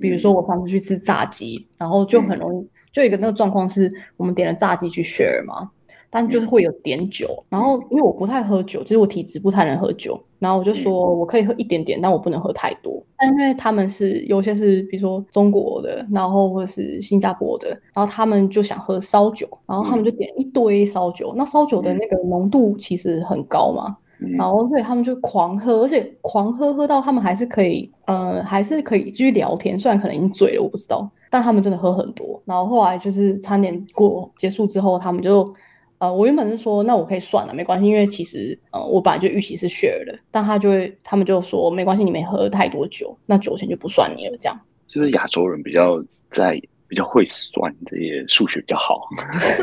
[0.00, 5.70] 比如说我上次去吃炸鸡，然后就很容易，就一个那个状况是我们点了炸鸡去 share 嘛。
[6.12, 13.00] 但就是会有点酒，然后因为我不太喝酒，就是我体质不太能喝酒，然后我就说我可以喝一点点，但我不能喝太多。
[13.16, 21.32] 但因为他们是有些是比如说中国的，然后或者是新加坡的，然后他们就想喝烧酒，然后他们就点一堆烧酒。
[21.36, 23.96] 那烧酒的那个浓度其实很高嘛，
[24.36, 32.42] 然后所以他们就狂喝，而且狂喝喝到他们还是可以，呃，还是可以继续聊天，虽然可能已经醉了，我不知道，但他们真的喝很多。
[32.44, 35.54] 然后后来就是餐点过结束之后，他们就。
[36.00, 44.58] 呃，我原本是说，那我可以算了，没关系，因为其实，呃，我本来就预期是 share 的，但他就会，他们就说没关系，你没喝太多酒，那酒钱就不算你了，这样。
[44.88, 46.58] 是不是亚洲人比较在
[46.88, 48.98] 比较会算这些数学比较好，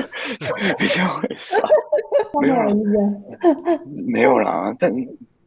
[0.78, 1.60] 比较会算？
[2.40, 2.76] 没有啦，
[4.06, 4.94] 没有啦，但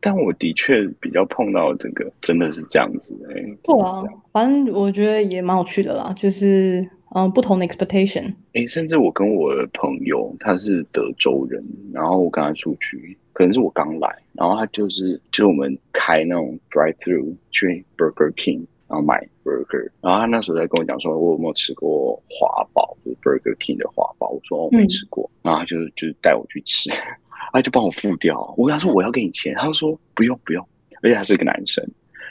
[0.01, 3.35] 但我的确比较碰到这个，真的是这样子哎。
[3.63, 6.85] 对啊，反正我觉得也蛮有趣的啦，就是。
[7.15, 8.33] 嗯，不同的 expectation。
[8.53, 26.91] 哎，甚至我跟我的朋友，他是德州人，然后我跟他出去，可能是我刚来，然后他就是就是我们开那种 drive through 去 Burger King，然后买 burger，然后他那时候在跟我讲说，我有没有吃过华堡，就是 Burger King 的华堡，我说我没吃过，然后他就就是带我去吃，
[27.53, 30.65] 他就帮我付掉，我跟他说我要给你钱，他就说不用不用，
[31.03, 31.85] 而且他是个男生，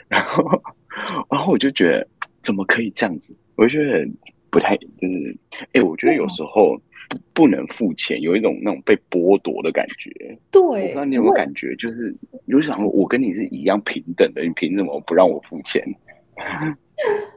[0.08, 0.42] 然后
[1.30, 2.08] 然后我就觉得
[2.42, 4.08] 怎么可以这样子，我就觉得。
[4.50, 5.36] 不太就是，
[5.72, 6.76] 哎，我觉得有时候
[7.08, 10.10] 不不能付钱，有一种那种被剥夺的感觉。
[10.50, 12.14] 对，我不知道你有没有感觉，就是
[12.46, 15.82] 有想我跟你是一样平等的，你凭什么不让我付钱？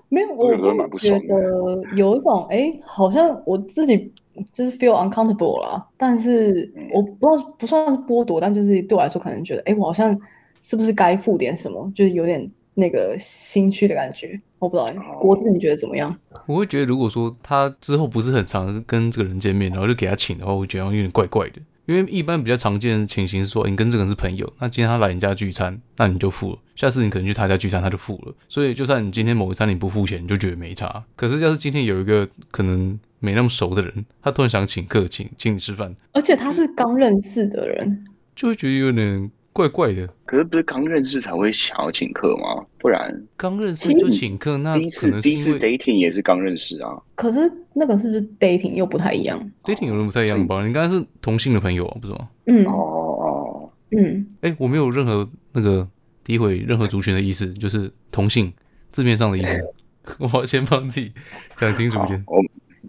[0.10, 0.54] 没有，我
[1.00, 4.12] 觉得有一种，哎，好像我自己
[4.52, 10.16] 就是 feel uncomfortable 了，但是我不知道不算是剥夺，但就是对我来说，可能觉得，哎，我好像
[10.62, 14.40] 是不是该付点什么，就是有点那个新区的感觉。
[14.60, 16.18] 我不知道，国字你觉得怎么样？
[16.46, 21.62] 我会觉得，如果说他之后不是很常跟这个人见面，然后就给他请的话，我觉得有点怪怪的。
[21.86, 28.34] 因为一般比较常见的情形是说，你跟这个人是朋友，那今天他来你家聚餐，那你就付了；下次你可能去他家聚餐，他就付了。
[28.48, 31.04] 所以就算你今天某一餐你不付钱，你就觉得没差。
[31.18, 39.30] 可是要是今天有一个可能没那么熟的人，他突然想请客，请请你吃饭，而且他是刚认识的人，就会觉得有点。
[39.54, 42.66] 怪怪的，可是不是刚认识才会想要请客吗？
[42.80, 47.00] 不然刚认识就请客，那第一次第一次 dating 也是刚认识啊。
[47.16, 47.40] 可是
[47.72, 50.66] 那个是不是 dating 又不太一样？dating 有人不太一样吧？
[50.66, 52.28] 你刚才是同性的朋友不是吗？
[52.48, 55.88] 嗯哦哦嗯，哎，我没有任何那个
[56.26, 58.52] 诋毁任何族群的意思，就是同性
[58.92, 59.58] 字面上的意思。
[60.20, 61.14] 我要先帮自己
[61.56, 62.26] 讲清楚一点。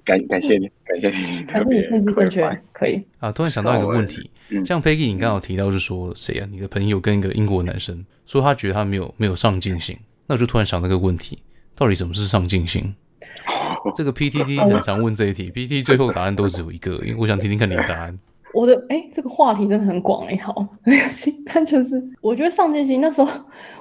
[0.04, 3.32] 感感谢你，感谢你，特别正确，可以啊！
[3.32, 4.30] 突然想到一个问题，
[4.64, 6.48] 像 Peggy，你刚好提到是说谁啊？
[6.50, 11.38] 你的朋友跟一个英国男生说他觉得他没有没有上进心，那我就突然想到个问题：
[11.74, 12.94] 到底什么是上进心？
[13.94, 18.18] 这个 PTT 很常问这一题，PTT 最后答案都只有一个，因为我想听听看你的答案。
[18.52, 21.34] 我的哎，这个话题真的很广哎，好，没关系。
[21.46, 23.28] 但就是我觉得上进心那时候，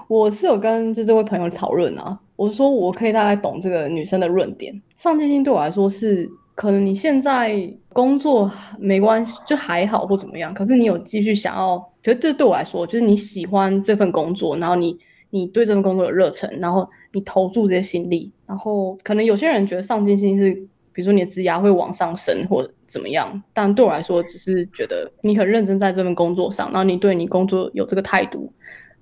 [0.07, 4.73] 我是有跟就这位朋友讨论啊，我说我可以大概懂这个女生的论点。
[4.95, 14.97] 上进心对我来说是，可能你现在工作没关系，就还好或怎么样，可是你有继续想要，觉得这对我来说就是你喜欢这份工作，然后你
[15.29, 20.53] 你对这份工作有热忱，然后你投注这些心力，然后可能有些人觉得上进心是，
[20.91, 22.69] 比如说你的职涯会往上升或。
[22.85, 23.41] 怎么样？
[23.55, 28.53] 但对我来说，只是觉得你很认真在这份工作上，然后你对你工作有这个态度，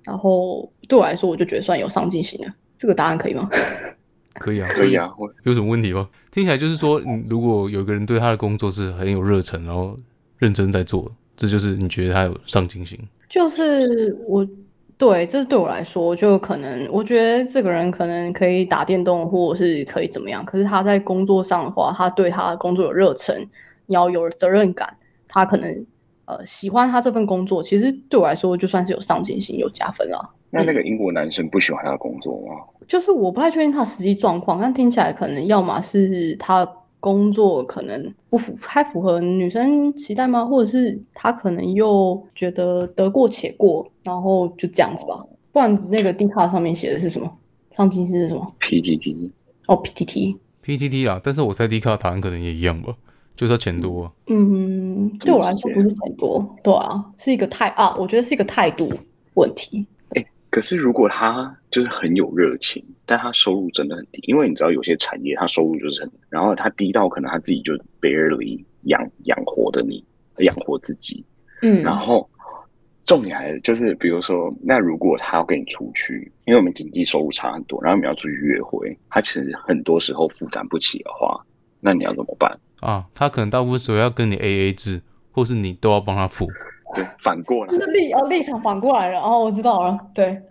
[0.02, 2.54] 然后对我来说，我就觉得算有上进心了。
[2.82, 3.48] 这个答案可以吗？
[4.34, 5.08] 可以啊，可以啊。
[5.44, 6.08] 有什么问题吗？
[6.32, 9.96] 听起来就是说，如果有个人对他的工作是很有热忱，然后
[10.38, 12.98] 认真在做，这就是你觉得他有上进心。
[13.28, 14.44] 就是我。
[14.98, 20.44] 对，这是对我来说，就可能我觉得这个人可能可以打电动，或者是可以怎么样。
[20.44, 23.48] 可是他在工作上的话，他对他的工作有热忱，
[23.86, 25.86] 要有责任感，他可能
[26.26, 27.60] 呃喜欢他这份工作。
[27.60, 30.34] 其实对我来说，就算是有上进心，有加分了。
[30.50, 32.54] 那那个英国男生不喜欢他的工作吗？
[32.86, 36.68] 就是我不太确定他实际状况，但听起来可能要么是他。
[37.02, 40.46] 工作可能不符太符合女生期待吗？
[40.46, 45.20] 或者是他可能又觉得得过且过，然后就这样子吧。
[45.50, 47.28] 不然那个 D 卡上面写的是什么？
[47.72, 49.30] 上进心是什么？PTT
[49.66, 51.20] 哦，PTT，PTT 啊。
[51.24, 52.94] 但是我猜 D 卡答案可能也一样吧，
[53.34, 54.08] 就是钱多。
[54.28, 58.88] 嗯，对我来说不是钱多，对啊，是一个态啊，我觉得是一个态度
[59.34, 59.84] 问题。
[60.52, 70.04] 可是，如果他就是很有热情，但他收入真的很低，因为你知道有些产业他收入就是很，然后他低到可能他自己就 barely 养养活的你，
[70.40, 71.24] 养活自己。
[71.62, 72.28] 嗯，然后
[73.00, 81.42] 重点还是就是，比如说，那如果他要跟你出去，因为我们经济收入差很多，然后我们要出去约会，他其实很多时候负担不起的话，
[81.80, 83.06] 那你要怎么办啊？
[83.14, 86.46] 他可能大部分时候要跟你 A A 制，或是你都要帮他付。
[86.94, 89.98] 对，反过来就是立哦立场反过来了哦，我知道了。
[90.14, 90.26] 对，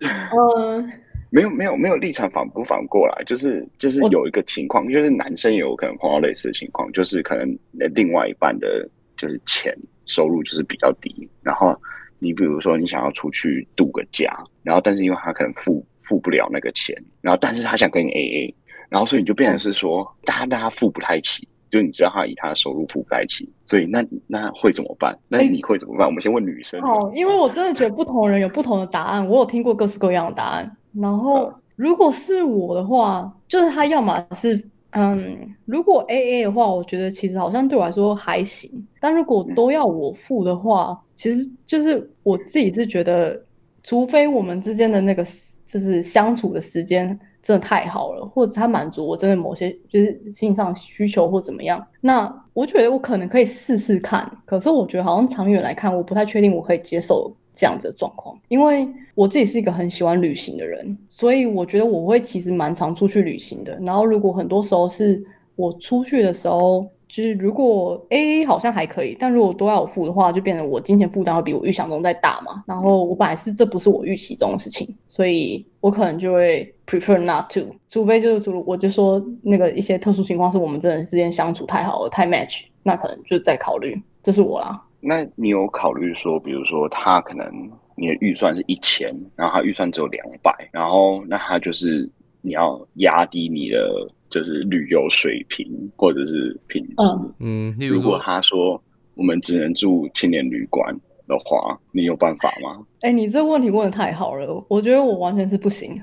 [0.56, 0.92] 嗯，
[1.30, 7.58] 没有没有没有立场反不反过来，就是就是有一个情况，就是男生也有可能碰到类似的情况，就是可能
[7.94, 9.76] 另外一半的就是钱
[10.06, 11.74] 收入就是比较低，然后
[12.18, 18.54] 你比如说你想要出去度个假，然后但是因为他可能付付不了那个钱，然后但是他想跟你 A A，
[18.88, 21.46] 然后所以你就变成是说，大家大家付不太起。
[21.72, 25.18] 就你知道他以他的收入覆盖起，所以那那会怎么办？
[25.26, 26.06] 那你会怎么办？
[26.06, 26.78] 我们先问女生。
[26.82, 29.26] 好，因为我真的觉得不同人有不同的答案。
[29.26, 30.70] 我有听过各式各样的答案。
[30.92, 38.70] 然后如果是我的话，就是他要么是嗯，如果 A A 的话，我觉得其实好像对我来说还行。
[39.00, 43.42] 但如果都要我付的话，其实就是我自己是觉得，
[43.82, 45.24] 除非我们之间的那个
[45.66, 47.18] 就是相处的时间。
[47.42, 54.30] 真的太好了，或者他满足我真的某些就是心理上需求或怎么样，那我觉得我可能可以试试看。
[54.44, 63.78] 可是我觉得好像长远来看，我不太确定我可以接受这样子的状况，因为我自己是一个很喜欢旅行的人，所以我觉得我会其实蛮常出去旅行的。
[63.80, 65.22] 然后如果很多时候是
[65.56, 66.86] 我出去的时候。
[67.12, 72.64] 就是如果 A A 好像还可以，但如果都要我付的话，就变成我金钱负担会比我预想中再大嘛。
[72.66, 83.94] 然后我本来是这不是我预期中的事情，所以我可能就会 prefer not to，除非就是我就说那个一些特殊情况是我们真的之间相处太好了，太 match，那可能就再考虑。
[84.22, 84.82] 这是我啦。
[84.98, 87.46] 那你有考虑说，比如说他可能
[87.94, 92.08] 你的预算是一千，然后他预算只有两百，然后那他就是
[92.40, 94.08] 你要压低你的。
[94.32, 97.04] 就是旅游水平或者是品质，
[97.38, 98.82] 嗯，如果他说
[99.14, 100.90] 我们只能住青年旅馆
[101.28, 102.82] 的话，你有办法吗？
[103.02, 106.00] 哎，你这个问题问的太好了，我觉得我完全是不行。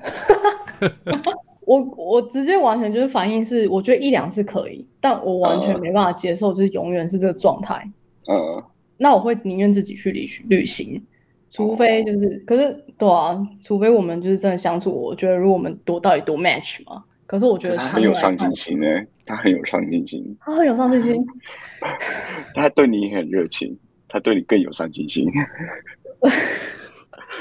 [1.66, 7.84] 我我直接完全就是反应是，我觉得一两次可以，但我完全没办法接受，就是永远是这个状态。
[8.28, 8.62] 嗯，
[8.96, 11.02] 那我会宁愿自己去旅旅行，
[11.50, 17.02] 除非就是，可是对啊，除非我们就是真的相处，我觉得如果我们多到底多 match 嘛。
[17.30, 18.86] 可是我觉得他很有上进心呢，
[19.24, 21.24] 他很有上进心，他很有上进心，
[22.56, 25.28] 他对你很热情，他对你更有上进心。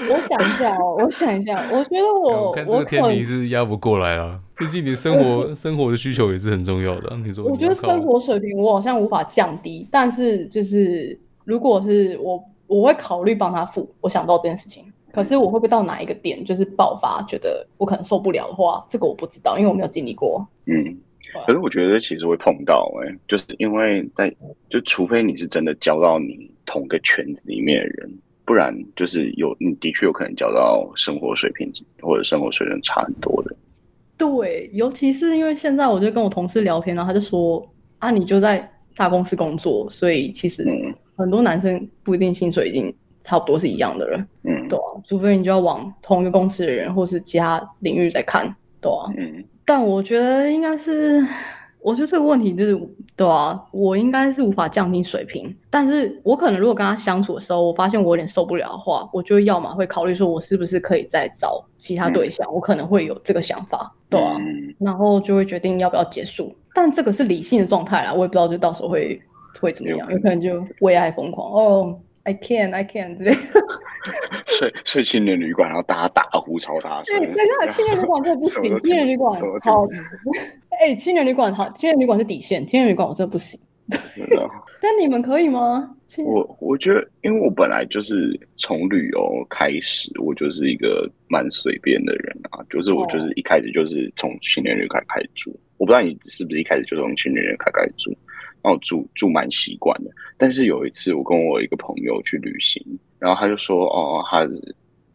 [0.08, 7.18] 我想一下哦，我想一下，我觉得我看这个天平是压不过来了，毕竟你生活 生活的需求也是很重要的。
[7.26, 13.92] 你说，我觉得生活水平我好像无法降低，但是就是如果是我，我会考虑帮他付。
[14.02, 14.84] 我想到这件事情。
[15.22, 20.48] 可是我会不会到哪一个点就是爆发，觉得我可能受不了的话，这个我不知道，因为我没有经历过。
[20.66, 20.98] 嗯，
[21.46, 24.34] 可是我觉得其实会碰到，哎，就是因为在
[24.70, 28.10] 就除非你是真的交到你同个圈子里面的人，
[28.46, 31.70] 不然就是有你的确有可能交到生活水平
[32.02, 33.56] 或者生活水准差很多的。
[34.18, 37.68] 对，尤其是因为现在，我就跟我同事聊天，然后他就说
[38.00, 40.66] 啊，你就在大公司工作，所以其实
[41.16, 44.18] 很多男生不一定薪水已经差不多是一样的了。
[44.44, 49.12] 嗯，对啊，除非你就要往同一个公司的人，或是其他领域在看，对啊。
[49.18, 51.26] 嗯，但我觉得应该是。
[51.82, 52.78] 我觉得这个问题就是，
[53.16, 64.38] 对啊，我应该是无法降低水平，但是我可能如果跟他相处的时候，我发现我有点受不了的话，我就要么会考虑说，我是不是可以再找其他对象，我可能会有这个想法，对啊，
[64.78, 66.54] 然后就会决定要不要结束。
[66.74, 69.18] 但这个是理性的状态啦，我也不知道就到时候会
[69.62, 71.98] 会怎么样，有可能就为爱疯狂哦。
[72.24, 73.34] I can, I can，对。
[74.46, 77.20] 睡睡青年旅馆，然后大家大呼超大声。
[77.20, 79.88] 对，那个 青年旅馆真的不行，青年旅馆好。
[80.82, 83.60] 哎，青年旅馆好，青年旅馆是底线，青年旅馆我真的不行。
[84.82, 85.96] 但你们可以吗？
[86.26, 95.52] 我我觉得，因为我本来就是从旅游开始，我就是一个蛮随便的人啊，就是我就是一开始就是从青年旅馆开始住。
[95.78, 98.16] 我不知道你是不是一开始就从青年旅馆开始住。
[98.64, 102.84] 哦住住蛮习惯的，但是有一次我跟我一个朋友去旅行，
[103.18, 104.48] 然后他就说，哦，他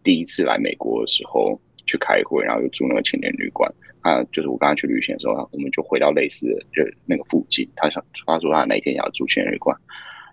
[0.02, 3.70] 第一次来美国的时候去开会，然后就住那个青年旅馆。
[4.02, 7.68] 他就是我刚刚去旅行的时候，我们就回到类似的就那个附近。
[7.76, 9.74] 他想他说他那一天要住青年旅馆，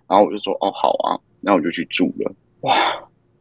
[0.08, 2.34] 然后我就说，哦，好啊，那我就去住了。
[2.60, 2.74] 哇，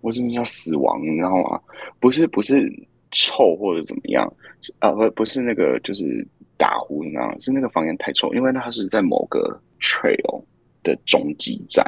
[0.01, 1.59] 我真的要死亡，你知道吗？
[1.99, 2.71] 不是不是
[3.11, 4.25] 臭或者怎么样，
[4.79, 6.25] 啊不不是那个就是。
[6.61, 10.43] 打呼，你知道是那个房间太臭，因为它是在某个 trail
[10.83, 11.83] 的中继站，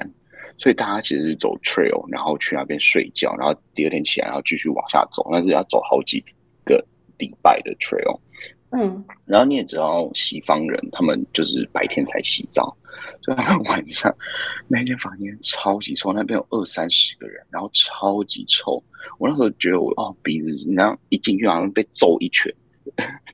[0.58, 6.20] 所以大家其实是走 trail，然后去那边睡觉，然后第二天起来，然后继续往下走，但是要走好几
[6.66, 6.84] 个
[7.20, 8.20] 礼拜的 trail。
[8.72, 12.76] 嗯，然后你也知道，西方人他们就是白天才洗澡，
[13.22, 14.12] 所以他们晚上
[14.68, 18.84] 那间房间超级臭，那边有二三十个人，然后超级臭。
[19.20, 22.52] 我那时候觉得我哦鼻子，然后一进去好像被揍一拳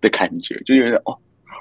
[0.02, 1.18] 的感觉，就觉得哦。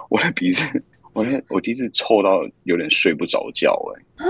[0.09, 0.65] 我的鼻子，
[1.13, 4.25] 我那我第一次臭到有点睡不着觉哎。
[4.25, 4.29] 啊，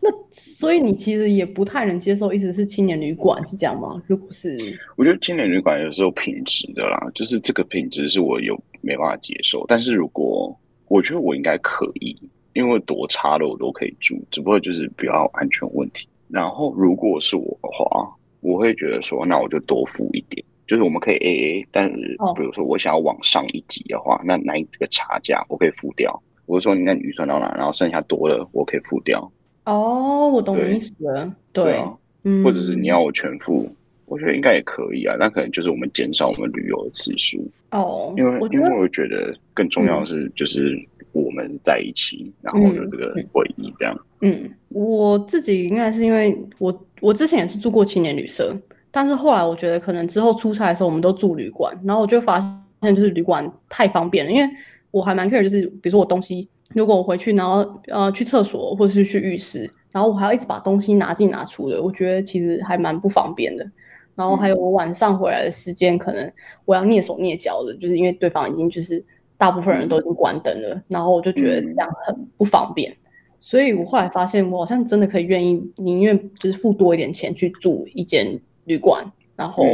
[0.00, 4.02] 那所以你其实也不太能接受，一直是青年旅馆是这样吗？
[4.06, 4.56] 如果是，
[4.96, 9.64] 我觉得青年旅馆有时候品质的啦，就是这个品质是我有没办法接受。
[9.66, 10.56] 但是如果
[10.88, 12.16] 我觉得我应该可以，
[12.54, 16.08] 因为多差的我都可以住，只不过就是比较安全问题。
[16.28, 20.44] 然后如果是我的话，我会觉得说，那我就多付一点。
[20.68, 26.22] 就是我们可以 A A，但是比如说我想要往上一级的话，那那一个差价我可以付掉。
[26.44, 29.18] 我是说，你那预算到哪，然后剩下多了我可以付掉。
[29.64, 31.34] 哦，我懂你意思了。
[31.54, 31.82] 对，
[32.24, 33.66] 嗯，或者是你要我全付，
[34.04, 35.16] 我觉得应该也可以啊。
[35.18, 37.42] 那可能就是我们减少我们旅游的次数。
[37.70, 40.78] 哦，因为因为我觉得更重要的是，就是
[41.12, 43.98] 我们在一起，然后有这个回忆这样。
[44.20, 48.54] 嗯，我自己应该是因为我我之前也是住过青年旅社。
[48.90, 52.40] 但是后来我觉得，可能之后出差的时候，我们都住旅馆，然后我就发
[52.82, 54.32] 现，就是旅馆太方便了。
[54.32, 54.50] 因为
[54.90, 63.70] 我还蛮 care，就是比如说我东西，如果我回去，然后呃去厕所或者是去浴室，然后我还要一直把东西拿进拿出的，我觉得其实还蛮不方便的。
[64.14, 66.32] 然后还有我晚上回来的时间，可能
[66.64, 69.04] 我要蹑手蹑脚的，就是因为对方已经就是
[69.36, 72.96] 大部分人都已经关灯了，然后我就觉得这样很不方便。
[73.38, 78.40] 所以我后来发现，我好像真的可以愿意宁愿就是付多一点钱去住一间。
[78.68, 79.04] 旅馆，
[79.34, 79.64] 然后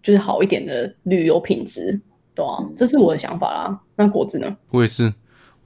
[0.00, 2.00] 就是好一点的旅游品质，
[2.34, 3.80] 对啊，这是我的想法啦。
[3.96, 4.56] 那果子呢？
[4.70, 5.12] 我也是，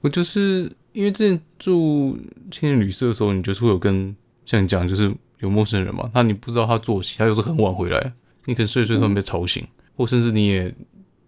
[0.01, 2.17] 我就是因为之前住
[2.49, 8.11] 青年旅社的时候，你就是会有跟像你讲，就是有陌生人嘛，那你不知道他作息，他有时候很晚回来，
[8.45, 9.63] 你可能睡睡突然被吵醒，
[9.95, 10.73] 或甚至你也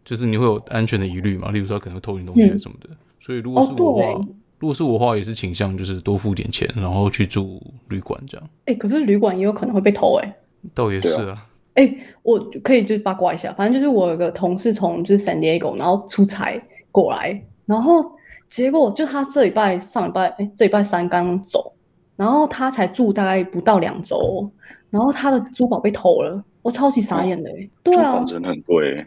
[0.04, 2.90] 就是你会有安全的疑虑嘛，例如说他可能会偷你东西什么的。
[3.20, 4.28] 所以如果是我的话，
[4.60, 8.50] 如果是我的话，也是倾向就是多付点钱，然后去住旅馆这样。
[8.66, 10.36] 哎，可是旅馆也有可能会被偷哎。
[10.74, 18.12] 倒也是啊，哎，我可以就是八卦一下，反正就是我有个同事从就是 San Diego 然后出差过来，然后
[18.48, 21.74] 结果就他这礼拜上礼拜哎这礼拜三刚走，
[22.16, 24.50] 然后他才住大概不到两周，
[24.90, 27.50] 然后他的珠宝被偷了，我超级傻眼的，
[27.84, 29.06] 对啊，真的很贵，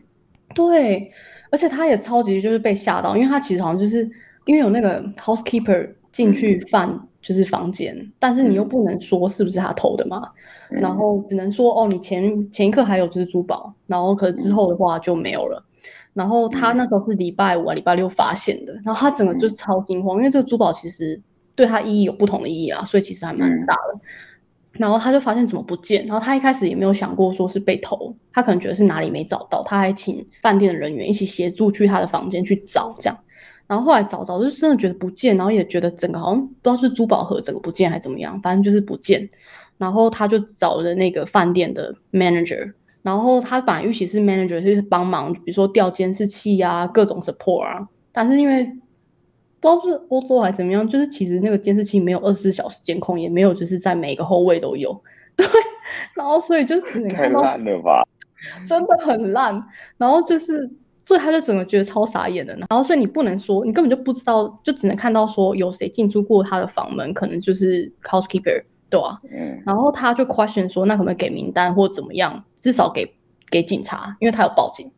[0.55, 1.11] 对，
[1.51, 4.09] 而且他也超级就是被吓到，因为他其实好像就是
[4.45, 10.23] 因为有那个 housekeeper 进去翻就是房间，但是你又不能说是不是他偷的嘛。
[10.71, 15.65] 然后只能说哦，你前前一刻还有就是珠宝，然后可之后的话就没有了。
[16.15, 21.21] 然后他那时候是礼拜五啊、礼拜六发现的，然后他整个就超惊慌，因为这个珠宝其实
[21.55, 24.01] 对他意义有不同的意义啊，所以其实还蛮大的。
[24.73, 33.19] 然后他就发现怎么不见，然后他一开始也没有想过说是被偷，他可能觉得是哪里没找到，他还请饭店的人员一起协助去他的房间去找，这样。
[33.67, 39.29] 然后后来找找，就是真的觉得不见，然后也觉得整个好像不知道是珠宝盒整个不见还是怎么样，反正就是不见。
[39.79, 42.73] 然后他就找了那个饭店的 manager，
[43.03, 48.81] 然然后他本来预期是 manager 是帮忙，比如说调监视器啊，各种 support 啊，但是因为不知
[49.63, 54.93] 道是欧洲还是怎么样，就是其实那个监视器没有二十四小时监控，也没有就是在每个后卫都有，
[55.35, 55.47] 对，
[56.15, 58.07] 然后所以就只能看到烂了吧？
[58.67, 59.65] 真的很烂，
[59.97, 60.71] 然后就是，
[61.03, 69.63] 所以他就整个觉得超傻眼的，然后所以你不能说，你根本就不知道，就只能看到说有谁进出过他的房门，可能就是 housekeeper，对啊，嗯。
[69.67, 73.07] 然后他就 question 说，那可不可以给名单或怎么样，至少给
[73.51, 74.91] 给警察，因为他有报警。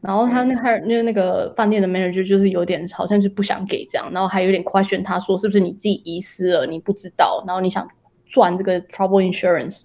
[0.00, 7.86] 然后他那还那那个饭店的 manager 就是有点好像是不想给这样，然后还有点 question 他说是不是你自己遗失了，你不知道，然后你想
[8.24, 9.84] 赚这个 trouble insurance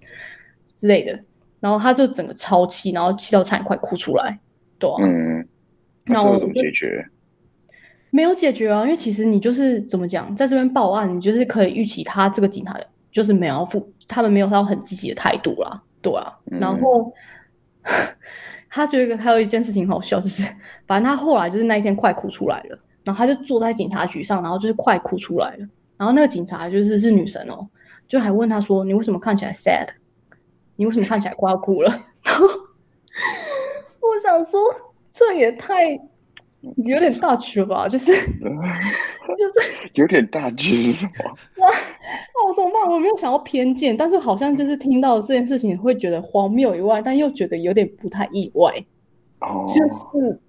[0.73, 1.19] 之类的，
[1.59, 4.39] 然后他就整个超气，然后气到差点快哭出来，
[4.79, 5.45] 对啊，嗯，
[6.05, 7.05] 那那我怎么解决？
[8.09, 12.79] 没有解决啊，因为其实你就是怎么讲，在这边报案，你就是可以预期他这个警察
[13.15, 16.37] 就是没有付，他们没有到很积极的态度啦，对啊。
[16.51, 17.13] 嗯然后
[18.69, 20.43] 他觉得还有一件事情好笑，就是
[20.85, 25.65] 反正他后来就是那一天快哭出来了，然后他就坐在警察局上，然后就是快哭出来了。
[25.95, 27.65] 然后那个警察就是是女神哦，
[28.05, 29.87] 就还问他说：“你为什么看起来 sad？
[30.75, 31.89] 你为什么看起来快要哭了？”
[32.21, 32.45] 然后
[34.03, 34.59] 我想说，
[35.13, 35.97] 这也太
[36.77, 37.87] 有点大曲了吧？
[37.87, 41.11] 就是 就是 有点大句是什么？
[41.65, 42.91] 哦，怎么办？
[42.91, 48.73] 我没有想要偏见，但是好像就是听到这件事情会觉得荒谬以外，但又觉得有点不太意外。
[49.41, 50.39] 哦，就是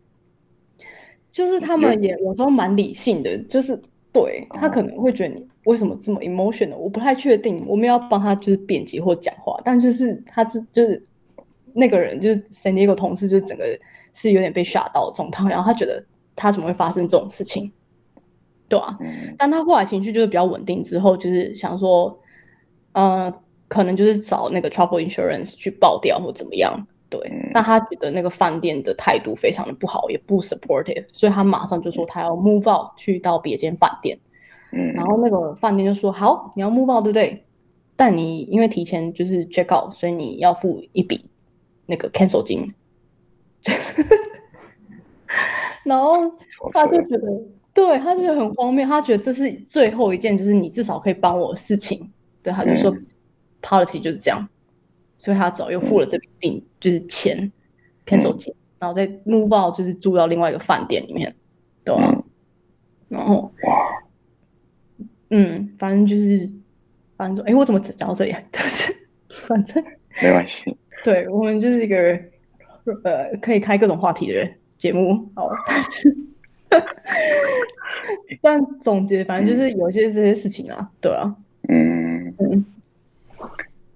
[1.31, 3.79] 就是他们也有时候蛮理性的，就是
[4.13, 11.03] 对他可能会觉得你为什么这么 emotional，我不太确定，我们要帮他就是辩解或讲话，但就是他是就是
[11.75, 13.65] 那个人就是 San Diego 同事，就是整个
[14.17, 16.03] 是有点被吓到的状态，然后他觉得
[16.35, 17.71] 他怎么会发生这种事情，
[18.67, 22.19] 对啊，嗯但他后来情绪就是比较稳定之后，就是想说，
[22.93, 23.33] 呃，
[23.69, 26.87] 可能就是找那个 trouble insurance 去报掉或怎么样。
[27.09, 34.19] 对，嗯但他觉得那个饭店的态度非常的不好，也不 supportive，所以他马上就说他要 move out 去到别间饭店。
[34.73, 37.45] 嗯，然后那个饭店就说好，你要 move out 对不对？
[37.95, 41.31] 但你因为提前就是 check out，所以你要付一笔
[41.87, 42.75] 那个 cancel 金。
[45.85, 46.31] 然后
[46.73, 47.43] 他就觉得，
[47.73, 52.11] 对，他就觉得很荒谬，他觉得这是最后一件，就是你至少可以帮我的事情。
[52.43, 53.07] 对，他就说、嗯。
[53.63, 54.49] policy 就是这样，
[55.19, 57.51] 所以他只好又付了这笔定，就是钱
[58.07, 61.35] cancel 金，然后再 move out，就是住到另外一个饭店里面，
[61.83, 61.93] 对
[63.09, 63.51] 然后，
[65.31, 66.49] 嗯，反正就是，
[67.17, 68.37] 反正哎，我怎么讲到这里？
[68.53, 68.95] 但是
[69.49, 69.83] 反正
[70.23, 72.21] 没关系，对我们就是一个
[73.05, 76.17] 呃可以开各种话题的人节目哦，但是
[78.43, 81.35] 但总结反正就是有些这些事情啊，对啊，
[81.69, 82.65] 嗯嗯，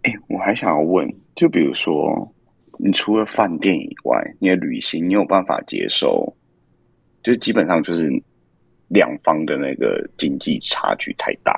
[0.03, 2.33] 哎，我还想要问，就比如说，
[2.79, 6.35] 你除了饭店以外，你的旅行，你有办法接受？
[7.23, 8.11] 就基本上就是
[8.89, 11.55] 两方的那个经济差距太大，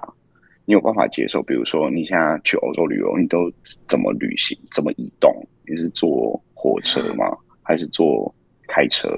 [0.64, 1.40] 你有办法接受？
[1.42, 3.50] 比如说，你现在去欧洲旅游，你都
[3.86, 4.58] 怎么旅行？
[4.72, 5.32] 怎么移动？
[5.68, 7.26] 你是坐火车吗？
[7.60, 8.32] 还是坐
[8.68, 9.08] 开车？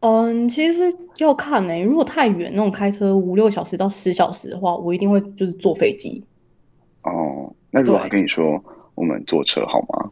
[0.00, 6.22] 嗯，其实要看呢、如果太远那种开车五六小时到十小时的话，我一定会就是坐飞机。
[7.04, 8.62] 哦，那如果跟你说
[8.94, 10.10] 我们坐车好吗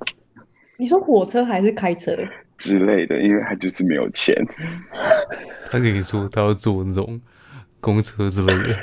[0.79, 2.17] 你说火车还是开车？
[2.57, 4.35] 之类的，因为他就是没有钱。
[5.71, 7.21] 他跟你说他要坐那种
[7.81, 8.77] 公车之类的，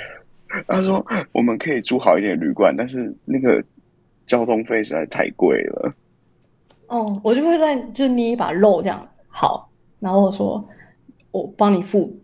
[0.68, 3.64] 他说我们可以租好一点的旅馆，但是那个
[4.28, 5.94] 交通费实在太贵了。
[6.92, 9.70] 哦，我就会在就是捏一把肉这样，好，
[10.00, 10.68] 然后我说
[11.32, 12.20] 我帮你付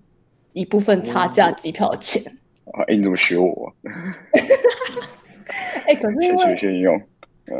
[0.53, 2.21] 一部分差价机票的钱。
[2.73, 3.73] 啊，哎，你怎么学我？
[5.87, 7.01] 哎、可是因 先为学先用。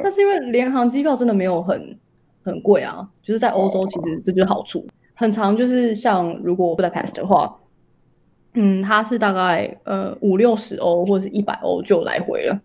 [0.03, 1.97] 但是因为联航机票真的没有很
[2.43, 4.85] 很贵啊，就是在欧洲其实这就是好处，
[5.15, 7.57] 很长就是像如果 Budapest 的话，
[8.53, 12.59] 嗯，它是大概呃五六十欧或者是一百欧就来回了，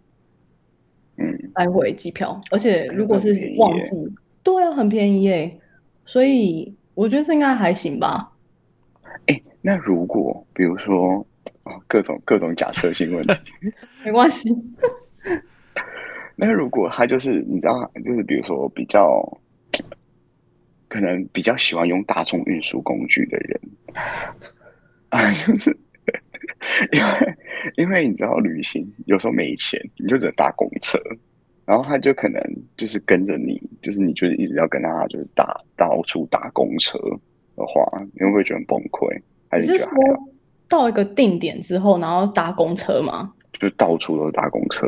[1.17, 3.95] 嗯，来回机票，而且如果是旺季，
[4.43, 5.61] 对啊，很便宜耶，
[6.05, 8.33] 所以我觉得这应该还行吧。
[9.27, 11.25] 哎，那如果比如说
[11.65, 13.35] 哦，各种各种假设性问题，
[14.05, 14.49] 没关系，
[16.35, 19.23] 那如果他就是你知道，就是比如说比较
[20.89, 23.61] 可能比较喜欢用大众运输工具的人
[25.11, 25.77] 啊，就是
[26.91, 27.37] 因为
[27.77, 30.99] 因为你知道旅行有时候没钱，你就只能搭公车，
[31.65, 32.43] 然后他就可能
[32.77, 36.99] 就是跟着你，就是你就是一直要跟他就是打到处打公车
[37.57, 39.21] 的话，你会不会觉得很崩溃？
[39.49, 40.29] 还你是是觉得还好说
[40.69, 43.33] 到一个定点之后，然后搭公车吗？
[43.53, 44.87] 就到处都是搭公车，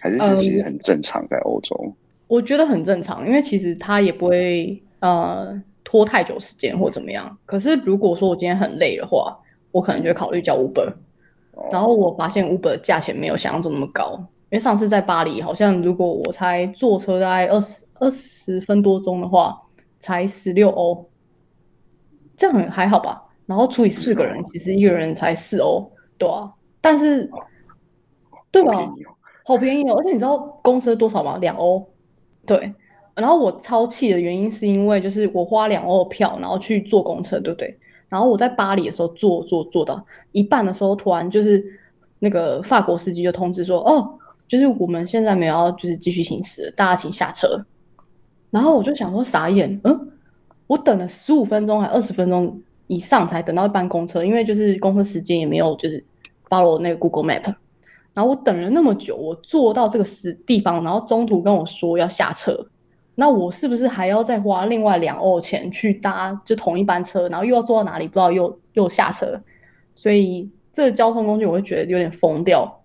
[0.00, 1.94] 还是其实很正常在欧洲？
[2.26, 7.38] 我觉得很正常，因为其实他也不会呃拖太久时间或怎么样。
[7.46, 9.38] 可是如果说我今天很累的话，
[9.70, 10.92] 我可能就会考虑叫 Uber。
[11.70, 19.58] 然后我发现 Uber 价钱没有想象中那么高，因为上次在巴黎，好像如果我才坐车大概二十二十分多钟的话，
[19.98, 21.08] 才十六欧，
[22.36, 23.22] 这样还好吧？
[23.46, 26.52] 然后除以四个人，其实一个人才四欧，对啊。
[26.82, 27.30] 但是，
[28.50, 28.92] 对吧？
[29.46, 29.94] 好便宜哦！
[29.96, 31.38] 而且你知道公车多少吗？
[31.38, 31.82] 两欧。
[32.44, 32.74] 对。
[33.14, 37.78] 然后我超气的原因是因为，就是我花两欧票，然后去坐公车，对不对？
[38.10, 41.64] 然后我在巴黎的时候坐坐坐到一半的时候，突然就是
[42.18, 44.18] 那个法国司机就通知说：“哦，
[44.52, 47.64] 就是我们现在没有就是继续行驶，大家请下车。”
[48.52, 50.12] 然后我就想说傻眼，嗯，
[50.66, 56.04] 我等了十五分钟还二十分钟以上才等到一班公车，因为就是公车时间也没有就是
[56.50, 57.54] follow 那个 Google Map。
[58.12, 62.66] 然后我等了那么久，我坐到这个时地方，然后中途跟我说要下车。
[63.14, 69.40] 那我是不是还要再花另外两欧钱去搭就同一班车，然后又要坐到哪里不知道又又下车，
[69.94, 72.81] 所以这个交通工具我会觉得有点疯掉。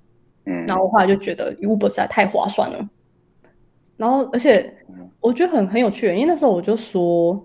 [0.48, 2.90] 嗯，然后我后来就觉得 Uber 实在太划算了。
[3.96, 4.74] 然后而且
[5.20, 7.40] 我觉得很很有趣，因为那时候我就说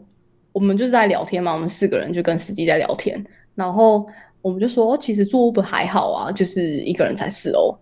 [0.52, 3.22] 我们就是在聊天嘛，我们四个人就跟司机在聊天，
[3.54, 4.06] 然后
[4.40, 7.76] 我们就说其实坐 Uber 还好啊，就是一个人才四欧。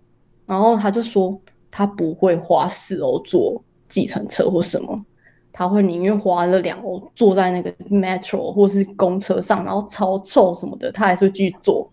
[0.47, 1.41] 然后他就说
[1.71, 3.63] 他不会花四欧坐。
[3.91, 5.05] 计程车或什么，
[5.53, 11.91] 他会宁愿花了两欧坐在那个 metro 或是公车上，然后超臭什么的，他还是会继续坐。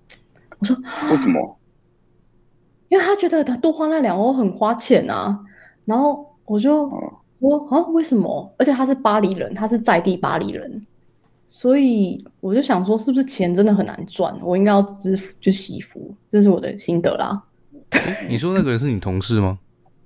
[0.60, 0.76] 我说
[1.10, 1.57] 为什么？
[2.90, 5.40] 因为他觉得他多花那两欧很花钱啊。
[5.86, 6.90] 然后我就
[7.40, 8.54] 我啊，为什么？
[8.58, 10.82] 而且他是巴黎人，他是在地巴黎人，
[11.48, 14.38] 所以我就想说，是不是钱真的很难赚？
[14.42, 17.44] 我应该要支付就洗服，这是我的心得啦。
[18.30, 19.60] 你说那个人是你同事吗？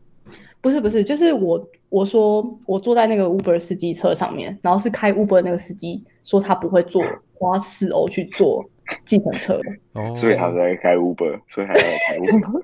[0.61, 1.67] 不是不是，就是我。
[1.91, 7.03] 我说我坐在那个 Uber 司机车上面，然后是开 Uber 那个司机说他不会坐，
[7.33, 8.63] 花四欧去坐
[9.05, 9.59] 计程车，
[10.15, 12.61] 所以他在开 Uber，所以他要开 Uber。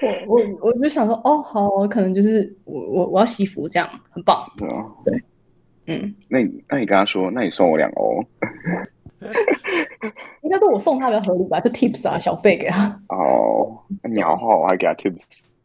[0.26, 4.44] 我我我就想说，哦，好，可能就是我我我要洗服这样，很棒。
[4.58, 5.22] 对啊，对，
[5.86, 8.22] 嗯，那你那你跟他说，那你送我两欧，
[10.42, 11.58] 应该是我送他比较合理吧？
[11.60, 13.00] 就 Tips 啊，小费给他。
[13.08, 15.22] 哦，你好好，我还给他 Tips。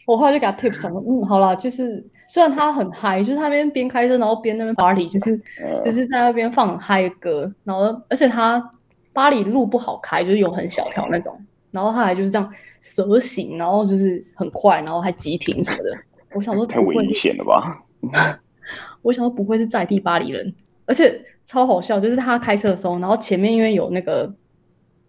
[0.08, 5.38] 我后来就给他 tips 说，嗯，好了，就是虽然他很嗨，就是他那边边开车，然后边那边 party，就是
[5.84, 8.60] 就是在那边放很嗨的歌，然后而且他
[9.20, 11.38] 巴黎路不好开，就是有很小条那种，
[11.72, 12.50] 然后他还就是这样
[12.80, 15.92] 蛇行，然后就是很快，然后还急停什么的。
[16.34, 17.84] 我想说太危险了吧？
[19.04, 20.56] 我想说不会是在地巴黎人，
[20.86, 24.34] 而且超好笑，就是他开车的时候，然后前面因为有那个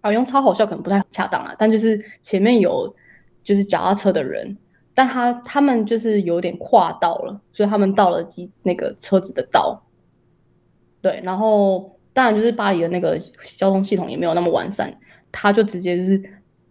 [0.00, 2.92] 啊，用超好笑可能不太恰当啊，但就是前面有
[3.44, 4.56] 就是脚踏车的人。
[4.92, 9.80] 但他他们就是有点跨道了，所以他们到了机那个车子的道，
[11.00, 13.18] 对，然后当然就是巴黎的那个
[13.56, 14.94] 交通系统也没有那么完善，
[15.32, 16.22] 他就直接就是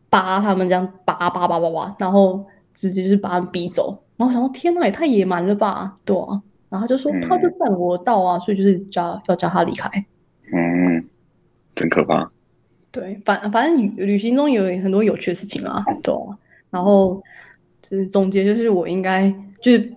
[0.08, 2.46] 扒他们这样扒扒扒扒扒，然后
[2.76, 6.40] 直接就是把他们逼走，然后想说天哪，也太野蛮了吧，对啊，
[6.70, 9.90] 然后他就说他就占我道啊，所以就是叫要叫他离开，
[10.54, 11.04] 嗯，
[11.74, 12.30] 真可怕，
[12.92, 16.14] 对，反反正旅旅行中有很多有趣的事情啊，对，
[16.70, 17.24] 然后。
[17.82, 19.94] 就是总结，就是我应该就是，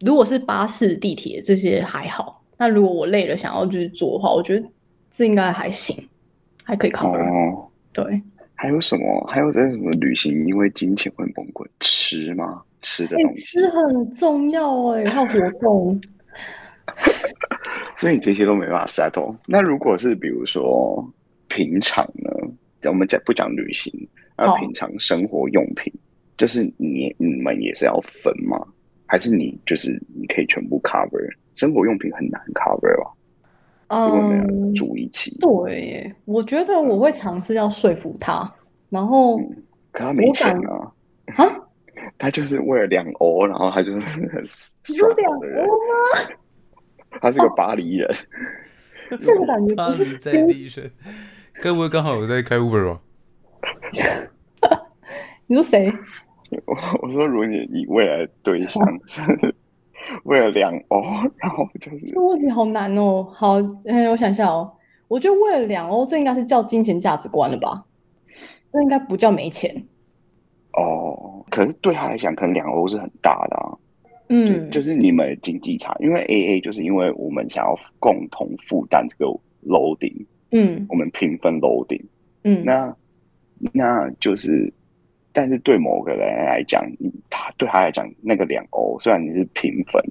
[0.00, 4.66] 如果是巴士、地铁这些还好，那如果我累了想要就是坐的话，我觉得
[5.10, 5.96] 这应该还行，
[6.64, 7.22] 还可以考虑。
[7.22, 8.20] 哦，对。
[8.54, 9.26] 还有什么？
[9.28, 10.46] 还有在什么旅行？
[10.46, 11.66] 因为金钱会崩溃？
[11.80, 12.62] 吃吗？
[12.80, 13.58] 吃的东西？
[13.58, 16.00] 吃很重要哎，还有活动。
[17.98, 19.36] 所以这些都没办法 settle。
[19.46, 21.06] 那如果是比如说
[21.48, 22.30] 平常呢？
[22.84, 23.92] 我们讲不讲旅行？
[24.38, 25.92] 那平常生活用品。
[26.38, 28.58] 就是你你们也是要分吗？
[29.06, 31.28] 还是你就是你可以全部 cover？
[31.54, 33.10] 生活用品很难 cover 吧？
[33.88, 35.36] 嗯，住一起。
[35.38, 38.52] 对，我觉得我会尝试要说服他，
[38.90, 39.38] 然后
[39.92, 40.92] 可他没钱啊！
[41.36, 41.44] 啊，
[42.18, 44.22] 他就是为了两欧，然后他就是很
[44.96, 46.36] 有两欧吗？
[47.20, 48.14] 他是个巴黎人，
[49.20, 50.90] 这个感觉不是在地人，
[51.62, 53.00] 该不会刚好有在开 Uber 吧？
[55.46, 55.92] 你说谁？
[56.66, 58.82] 我 我说，如果你你未来对象
[60.24, 61.02] 为了两欧，
[61.38, 63.26] 然后就是这问题好难哦。
[63.32, 64.72] 好，嗯，我想一下哦。
[65.08, 67.84] 我觉得为了两欧，这应该是叫金钱价值观了吧？
[68.72, 69.74] 这应该不叫没钱。
[70.74, 73.78] 哦，可是对他来讲，可能两欧是很大的啊。
[74.28, 79.26] 嗯，就是你们经济差，因为 A A 就是因为我们想要共同负担这个
[79.66, 80.24] loading。
[80.52, 82.04] 嗯，我们平分 loading。
[82.44, 82.96] 嗯，那
[83.72, 84.72] 那就是。
[85.36, 86.82] 但是对某个人来讲，
[87.28, 90.02] 他对他来讲那个两欧虽然你是平分，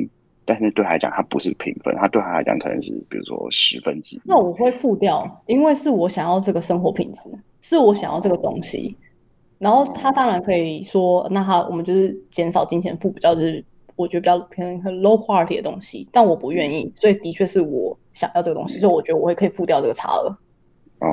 [0.45, 4.21] 但是对他来讲他不是平分，他对他来讲可能是比如说十分之一。
[4.23, 7.27] 那我会付掉，因为是我想要这个生活品质，
[7.59, 8.95] 是我想要这个东西。
[9.57, 13.65] 然后他当然可以说，那他我们就是减少金钱付比较就是
[13.95, 20.27] 我觉得比较偏很 low quality 的东西，但我不愿意，所以的确是我想要这个东西，所以我觉得我会可以付掉这个差额。
[20.99, 21.07] 哦，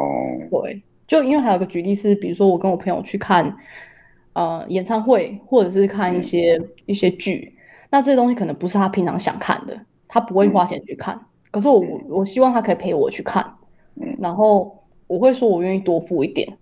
[0.51, 3.57] 对，就因为还有个举例是，比如说我跟我朋友去看
[4.35, 7.55] 呃演唱会，或者是看一些一些剧，
[7.91, 9.79] 那这些东西可能不是他平常想看的，
[10.09, 11.21] 他不会花钱去看。
[11.51, 13.55] 可是我我希望他可以陪我去看，
[14.19, 16.57] 然后我会说我愿意多付一点。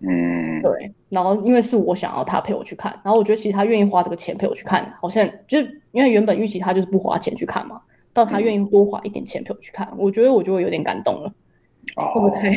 [0.00, 7.80] 嗯，对，然后因为是我想要他陪我去看，然后我觉得其实他愿意花这个钱陪我去看，好像就是因为原本预期他就是不花钱去看嘛，
[8.12, 11.32] 到他愿意多花一点钱陪我去看，我觉得我就会有点感动了，
[12.14, 12.50] 会不会？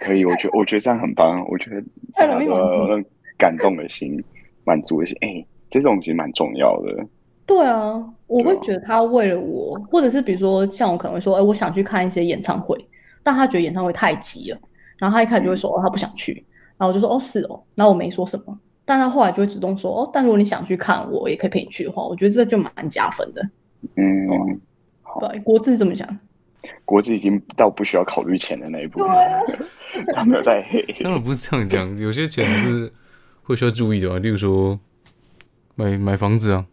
[0.00, 1.82] 可以，我觉得我觉得这样很棒，我觉得
[3.36, 4.22] 感动的心，
[4.64, 7.06] 满足的心，哎，这种其实蛮重要的。
[7.46, 12.76] 对啊，我会觉得他为了我，或者是比如说像我可能会说，哎，我想去看一些演唱会，
[13.22, 14.58] 但他觉得演唱会太急了。
[14.98, 16.32] 然后他一开始就会说哦，他不想去，
[16.78, 23.42] 然后我就说哦是哦，然后我没说什么，但他后来就会主动说哦，但如果你想去看，我也可以陪你去的话，我觉得这就蛮加分的。
[23.96, 24.58] 嗯，
[25.20, 26.08] 对，国志怎么想，
[26.84, 29.00] 国际已经到不需要考虑钱的那一步，
[30.14, 30.82] 他没有在黑。
[31.00, 32.92] 当然不是这样讲，有些钱还是
[33.42, 34.78] 会需要注意的啊，例如说
[35.74, 36.66] 买买房子啊，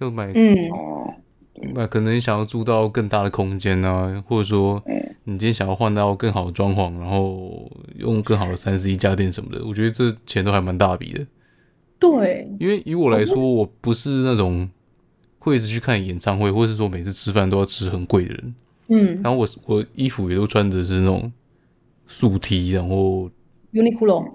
[0.00, 1.14] 要买嗯哦，
[1.74, 4.82] 那可能想要住到更大的空间啊，或者说。
[5.24, 11.26] 你今天想要换到更好的装潢，然后用更好的三 C 家电什么的，我觉得这钱都还蛮大笔的。
[11.98, 14.70] 对，因为以我来说，我不是那种
[15.38, 18.54] 会一直去看演唱会，或是说每次吃饭都要吃很贵的人。
[18.88, 21.32] 嗯，然后我我衣服也都穿的是那种
[22.06, 23.30] 素 T，然后
[23.72, 24.32] Uniqlo，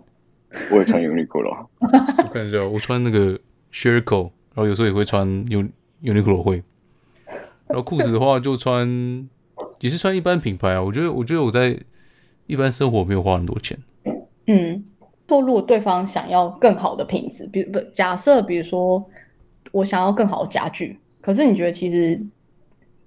[0.72, 1.68] 我也穿 Uniqlo。
[1.80, 3.40] 我看一下，我穿那个
[3.72, 5.70] s h i r k o 然后有时候也会穿 Un
[6.02, 6.64] Uniqlo 会，
[7.68, 9.28] 然后裤子的话就穿。
[9.80, 11.78] 也是穿一般品牌啊，我觉得，我觉得我在
[12.48, 13.78] 一般生活没有花很多钱。
[14.48, 14.82] 嗯，
[15.28, 19.06] 说如果对方想要更好的品质，比如不假设，比如说
[19.74, 22.18] 我想要更好的家具，可是你觉得其实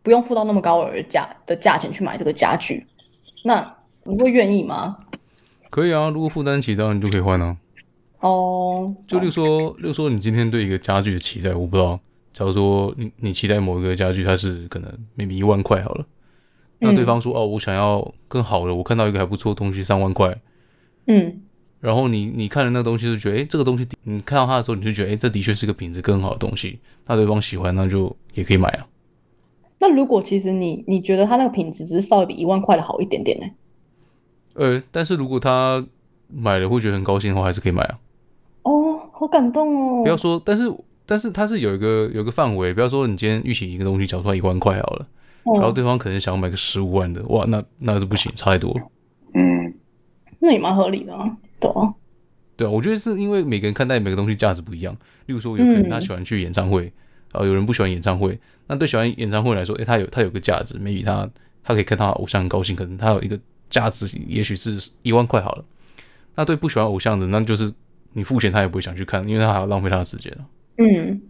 [0.07, 2.87] 不用付到那么高额价的价钱去买这个家具，
[3.43, 4.99] 那你会愿意吗？
[5.69, 7.57] 可以啊，如果负担起，当然就可以换啊。
[8.21, 11.99] 哦，就例如说，例如说你今天对一个家具的期待，我不知道，
[12.33, 14.89] 假如说你你期待某一个家具，它是可能
[15.19, 16.07] maybe 一万块好了。
[16.79, 20.39] 那对方说：“哦，我想要更好的，我看到一个还不错的东西，三万块。”
[21.09, 21.43] 嗯，
[21.81, 26.79] 然后你你看了那个东西，就觉得，哎，这个东西，你看到它的时候，你就觉得，哎，这的确是个品质更好的东西。
[27.07, 28.87] 那对方喜欢，那就也可以买啊。
[29.79, 33.47] 那如果其实你你觉得它那个品质只是稍微比一万块的好一点点呢？
[34.55, 35.85] 呃，但是如果他
[36.29, 37.99] 买了会觉得很高兴的话，还是可以买啊。
[38.63, 40.03] 哦，好感动哦！
[40.03, 40.65] 不要说，但是
[41.05, 45.07] 但是它是有一个有一个范围，不要说你今天预期一个东西，假如说一万块好了。
[45.55, 48.81] 然后对方可能想要买个十五万的，哇，那那是不行，差太多了。
[49.35, 49.75] 嗯，
[50.41, 51.95] 那也蛮合理的啊，对啊。
[52.57, 54.97] 对啊，我觉得是因为每个人看待每个东西价值不一样。
[55.27, 56.93] 例如说，有可能他喜欢去演唱会，
[57.33, 58.39] 啊，有人不喜欢演唱会。
[58.67, 61.29] 那对喜欢演唱会来说，诶，他有他有个价值，maybe 他
[61.63, 63.39] 他可以看他偶像很高兴，可能他有一个
[63.71, 65.65] 价值，也许是一万块好了。
[66.35, 67.73] 那对不喜欢偶像的，那就是
[68.13, 70.33] 你付钱他也不会想去看，因为他还要浪费他的时间
[70.79, 71.21] 嗯，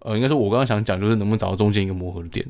[0.00, 2.44] 呃，应该说，我刚刚想讲就是能不能找到中间一个磨合的点。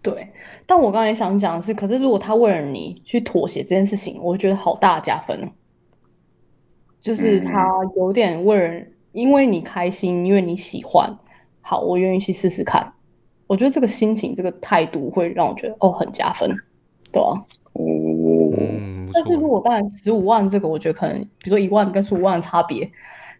[0.00, 0.28] 对，
[0.66, 5.48] 但我刚才想讲的是，可是如果他为了你去妥协这件事情，我觉得好大加分
[7.00, 11.14] 就是他有点为了因为你开心，因为你喜欢，
[11.62, 12.92] 好，我愿意去试试看。
[13.46, 16.50] 我觉得这个心情、这个态度会让我觉得哦，很加分，
[17.10, 17.32] 对啊。
[17.74, 17.82] 哦，
[18.58, 22.90] 嗯，但是如果当然十五万这个，我觉得可能比如说一万跟十五万的差别，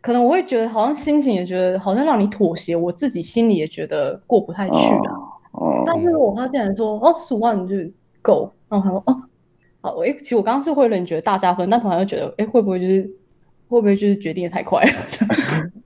[0.01, 5.85] 可能我会觉得好像心情也觉得好像让你妥协，我自己心里也觉得过不太去啊。
[5.87, 7.75] 但是我他竟然说哦十五万就
[8.21, 9.23] 够，然后他说哦
[9.81, 13.03] 好，哎，其实我刚刚是会让你觉得大加分，但突然又觉得哎会不会就是
[13.69, 14.91] 会不会就是决定的太快了？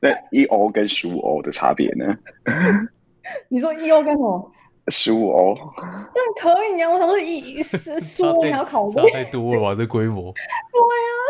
[0.00, 2.16] 那一欧跟十五欧的差别呢？
[3.48, 4.52] 你说一欧跟什么？
[4.88, 5.54] 十五欧？
[6.14, 9.74] 那可以啊，我想说一十十五欧你还要考虑，差太多了吧？
[9.76, 10.32] 这规模？
[10.72, 10.80] 对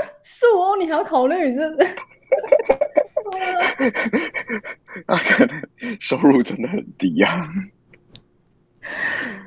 [0.06, 1.68] 啊，十五欧你还要考虑，这。
[5.06, 5.60] 那可能
[6.00, 7.48] 收入真的很低呀。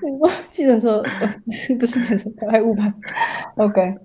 [0.01, 1.01] 你说记者说
[1.45, 2.93] 不是不是记者说开误判
[3.55, 3.95] ，OK？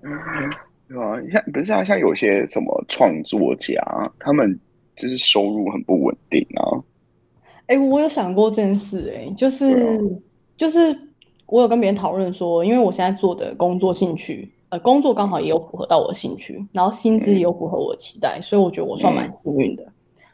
[0.88, 3.74] 对啊，像不是啊，像有些什么创作家，
[4.18, 4.58] 他们
[4.97, 6.82] 就是收入很不稳定啊。
[7.66, 10.01] 哎，我有想过这件事，哎，就是
[10.57, 10.97] 就是
[11.47, 19.84] 我有跟别人讨论说，因为我现在做的工作兴趣呃工作刚好也有符合到我的兴趣，然后薪资也有符合我的期待，所以我觉得我算蛮幸运的。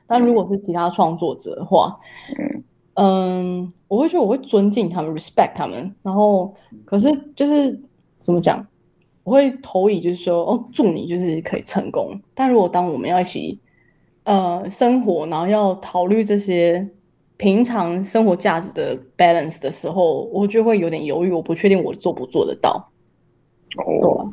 [0.07, 1.99] 但如果是其他创作者的话，
[2.39, 2.63] 嗯
[2.95, 6.55] 嗯，我会觉得我会尊敬他们，respect 他们，然后
[6.85, 7.81] 可是就是
[8.21, 8.67] 怎么讲，
[9.25, 12.21] 我会投以就是说，哦，祝你就是可以成功。
[12.35, 13.59] 但如果当我们要一起
[14.25, 16.89] 呃生活，然后要考虑这些
[17.37, 22.91] 平常生活价值的 balance 的时候，我就会有点犹豫，我不确定我做不做得到。
[23.79, 24.29] 哦，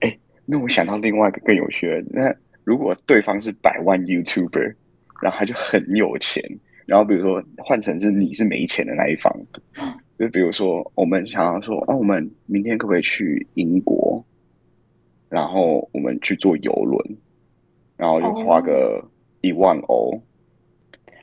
[0.00, 4.74] 哎，那我想到另外一个更有趣的，那如果对方是百万 YouTuber，
[5.22, 6.42] 然后他就很有钱。
[6.84, 9.32] 然后比如说换成是你是没钱的那一方，
[10.18, 14.22] 就比如说我们想要说，哦，我们明天可不可以去英国？
[15.28, 17.16] 然后我们去坐游轮，
[17.96, 19.02] 然后就花个
[19.42, 20.18] 一万欧。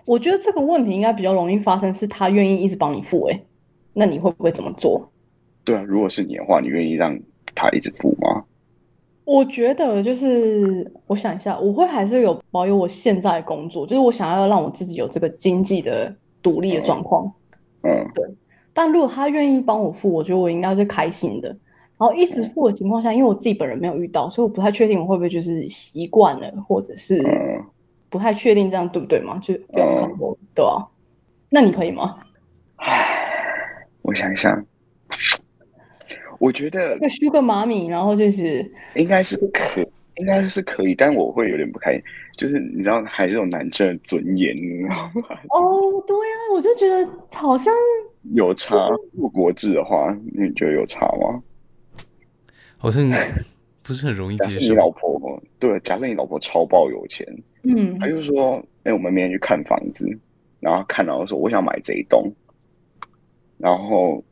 [0.05, 3.41] 我觉得这个问题应该比较容易发生，是他愿意一直帮你付，哎，
[3.93, 5.11] 那你会不会怎么做？
[5.63, 7.19] 对啊，如果是你的话，你愿意让
[7.55, 8.43] 他一直付吗？
[9.25, 16.11] 我觉得就是我想一下，我会还是有保有我现在的工作，就是我想要让我自己有这个经济的
[16.41, 17.31] 独立的状况。
[17.83, 18.25] 嗯，对。
[18.73, 21.49] 但如果他愿意帮我付，我觉得我应该是开心的。
[21.99, 27.21] 然后一直付的情况下，因为我自己本人没有遇到，所以我不太确定我会不会就是习惯了，或者是
[28.09, 29.37] 不太确定这样对不对嘛？
[29.39, 30.85] 就不要看多，对啊。
[31.49, 32.17] 那你可以吗？
[34.01, 34.65] 我想想。
[36.39, 39.81] 我觉得那修个妈咪，然后就是应该是可，
[40.15, 42.01] 应该是可以，但我会有点不开心，
[42.37, 45.11] 就是你知道，还是有男生的尊严，你知道吗？
[45.49, 47.73] 哦，对啊，我就觉得好像
[48.35, 48.73] 有差。
[49.11, 51.43] 入国制的话，你觉得有差吗？
[52.77, 53.03] 好像
[53.83, 54.59] 不是很容易接受。
[54.61, 57.27] 你老婆对，假设你老婆超爆有钱，
[57.63, 60.07] 嗯，他就说：“哎，我们明天去看房子，
[60.59, 62.31] 然后看到说我想买这一栋，
[63.57, 64.23] 然后。”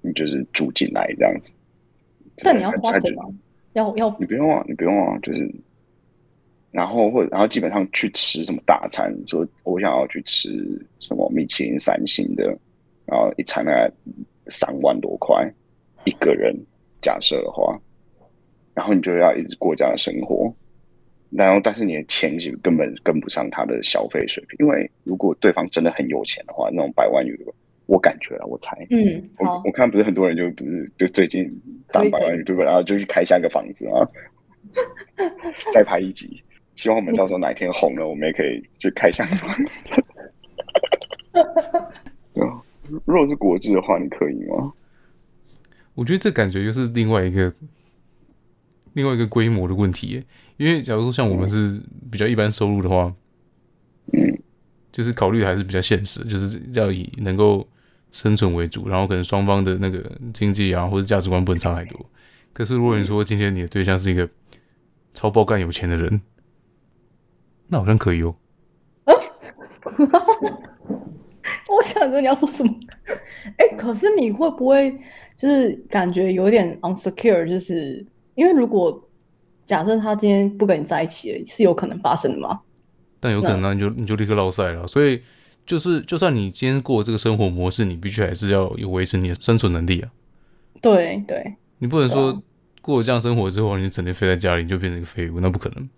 [0.00, 1.52] 你就是住进来这样子，
[2.36, 3.24] 但你要花钱吗？
[3.72, 5.52] 要要你不用啊，你不用啊，就是，
[6.70, 10.48] 然后或者然后基本上去吃什么大餐，说我想要去吃
[10.98, 12.56] 什么米其林三星的，
[13.06, 13.90] 然后一餐大概
[14.46, 15.44] 三万多块
[16.04, 16.56] 一个人，
[17.02, 17.76] 假设的话，
[18.74, 20.50] 然后你就要一直过这样的生活，
[21.30, 27.36] 然后但是你的钱其实根本跟不上他的消费水平，因为如果对方真的很有钱的话，那种百万元。
[27.86, 31.50] 我感觉啊，我猜，嗯，我我看不是很多人就不是就最近
[31.90, 32.66] 当百万对不对？
[32.66, 34.04] 然后就去开下一个房子啊，
[35.72, 36.42] 再拍一集，
[36.76, 39.78] 希望我们到时候哪一天红了，我们也可以去开下一个房子。
[42.34, 42.60] 对啊，
[43.06, 44.70] 如果是国制的话，你可以吗？
[45.94, 47.50] 我觉得这感觉又是另外一个
[48.98, 50.24] 另外一个规模的问题，
[50.56, 51.80] 因为假如说像我们是
[52.10, 53.14] 比较一般收入的话，
[54.12, 54.38] 嗯，
[54.90, 57.66] 就是考虑还是比较现实，就是要以能够。
[58.10, 62.06] 生存为主，然后可能双方的那个经济啊或者价值观不能差太多。
[62.54, 64.26] 可是如果你说今天你的对象是一个
[65.12, 66.18] 超爆干有钱的人，
[67.66, 68.34] 那好像可以哦。
[71.68, 72.74] 我想着你要说什么？
[73.58, 74.98] 哎，可是你会不会
[75.36, 77.46] 就是感觉有点 unsecure？
[77.46, 78.06] 就是
[78.38, 79.08] 因为如果
[79.66, 82.60] 假设他今天不跟你在一起，是有可能发生的吗？
[83.20, 85.20] 但有可能你就你就立刻落赛了，所以。
[85.68, 90.10] 就是，就算你今天过这个生活模式，你必须还是要有维持你的生存能力啊。
[90.80, 92.42] 对对，你不能说
[92.80, 95.88] 过了这样生活之后，你整天飞在家里，你就变成一个废物，那不可能。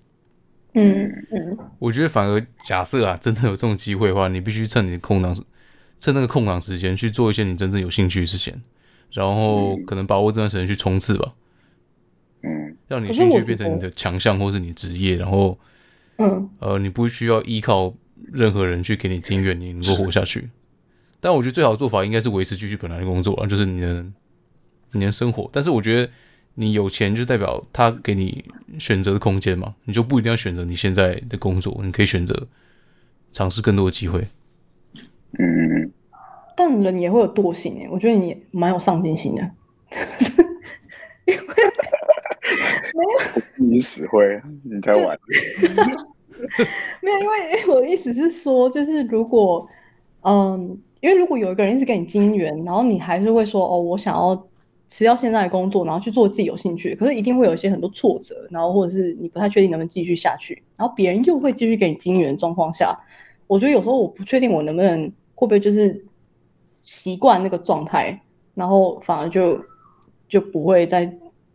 [0.75, 5.33] 嗯嗯，我觉得反而假设啊，真的有这种机会的话，你必须趁你的空档，
[6.01, 8.61] 趁那个空档时间去做一些你真正有兴趣的事情，
[9.13, 11.33] 然后可能把握这段时间去冲刺吧。
[12.43, 15.59] 嗯，让你兴趣变成你的强项，或是你职业，然后，
[16.17, 17.95] 嗯，呃，你不需要依靠。
[18.33, 20.51] 任何人去给你经验，你能够活下去。
[21.21, 24.05] 但我觉得最好的做法应该是维持继续本来的工作啊，就是你的
[24.93, 25.49] 你的生活。
[25.53, 26.13] 但是我觉得
[26.55, 28.45] 你有钱就代表他给你
[28.79, 32.47] 选择的空间嘛，你就不一定要选择你现在的工作，你可以选择
[33.33, 34.21] 尝试更多的机会。
[35.39, 35.91] 嗯，
[36.57, 39.43] 但人也会有惰性诶，我觉得你蛮有上进心的。
[41.27, 41.43] 因 为
[42.95, 43.03] 没
[43.65, 45.19] 有你死灰，你太晚。
[47.03, 49.69] 没有，因为我的意思是说，就是如果，
[50.23, 54.35] 嗯，因为如果有一个人一直给你金援，然后你还是会说，哦，我想要
[54.87, 62.99] 辞掉现在的工作，然后去做自己有兴趣，可是一定会有一些很多挫折，然后或者是你不太确定能不能继续下去，然后别人又会继续给你金援状况下，
[63.47, 65.03] 我觉得有时候我不确定我能不能
[65.35, 66.03] 会不会就是
[66.83, 68.19] 习惯那个状态，
[68.55, 69.61] 然后反而就
[70.27, 71.05] 就不会再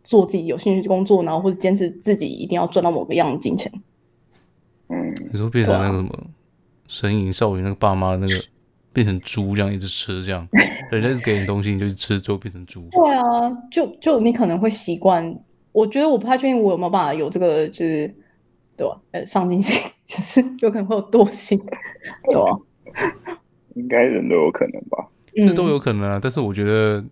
[0.06, 3.70] 做自己有兴趣的工作，然后或者坚持自己一定要赚到某个样的金钱。
[4.88, 6.10] 嗯，你说变成那个什么
[6.86, 8.42] 神隐少女那个爸妈那个
[8.92, 10.48] 变成猪这样一直吃这样，
[10.90, 12.88] 人家一直给你东西你就吃，最后变成猪。
[12.92, 15.36] 对啊，就就你可能会习惯
[15.72, 18.14] 我觉得我不太确定我有没有办法有这个，就是
[18.76, 18.98] 对吧？
[19.10, 21.58] 呃，上进心， 就是有可能会有惰性，
[22.24, 22.56] 对吧？
[23.74, 26.18] 应该人都有可能吧，这都有可能啊。
[26.22, 27.04] 但是我觉得，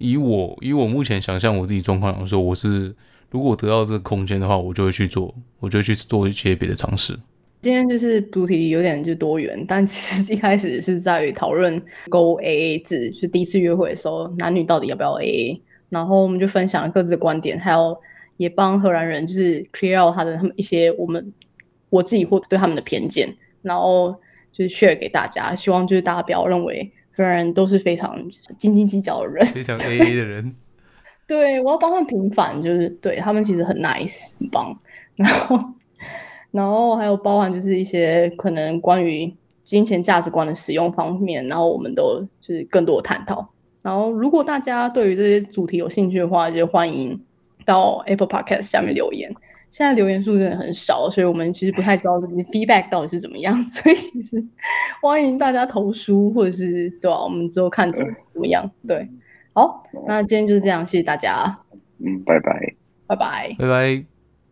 [0.00, 2.94] 以我以我目前想象我自己状况来说，我是
[3.30, 7.16] 如果得到这个空间的话，我就会去做，我就去做一些别的尝试。
[7.60, 11.78] 今天就是主题有点就多元，但其实一开始是在于讨论
[12.08, 15.60] Go AA 制，就第一次约会的时候，男女到底要不要 AA。
[15.90, 17.94] 然后我们就分享各自的观点，还有
[18.38, 21.32] 也帮荷兰人就是 clear out 他的他们一些我们
[21.90, 24.18] 我自己或对他们的偏见，然后
[24.50, 26.90] 就是 share 给大家，希望就是大家不要认为
[27.20, 28.16] 荷兰人都是非常
[28.58, 30.54] 斤斤计较的人，非常 AA 的人。
[31.26, 34.76] 对，我要帮他们平反，就是对他们其实很 nice 很棒。
[35.14, 35.60] 然后，
[36.50, 43.48] 然后还有包含就是一些可能关于金钱价值观的使用方面，然后我们都就是更多的探讨。
[43.82, 47.18] 然后，如果大家对于这些主题有兴趣的话，就欢迎
[47.64, 49.32] 到 Apple Podcast 下面留言。
[49.70, 53.54] 现在留言数真的很少，所以我们其实不太知道你 feedback 到底是怎么样。
[53.62, 54.44] 所以其实
[55.00, 57.22] 欢迎大家投书，或者是对吧？
[57.22, 58.68] 我们之后看怎么怎么样。
[58.86, 59.08] 对，
[59.52, 61.58] 好，那今天就是这样，谢谢大家。
[61.98, 62.74] 嗯，拜拜，
[63.06, 64.09] 拜拜，拜拜。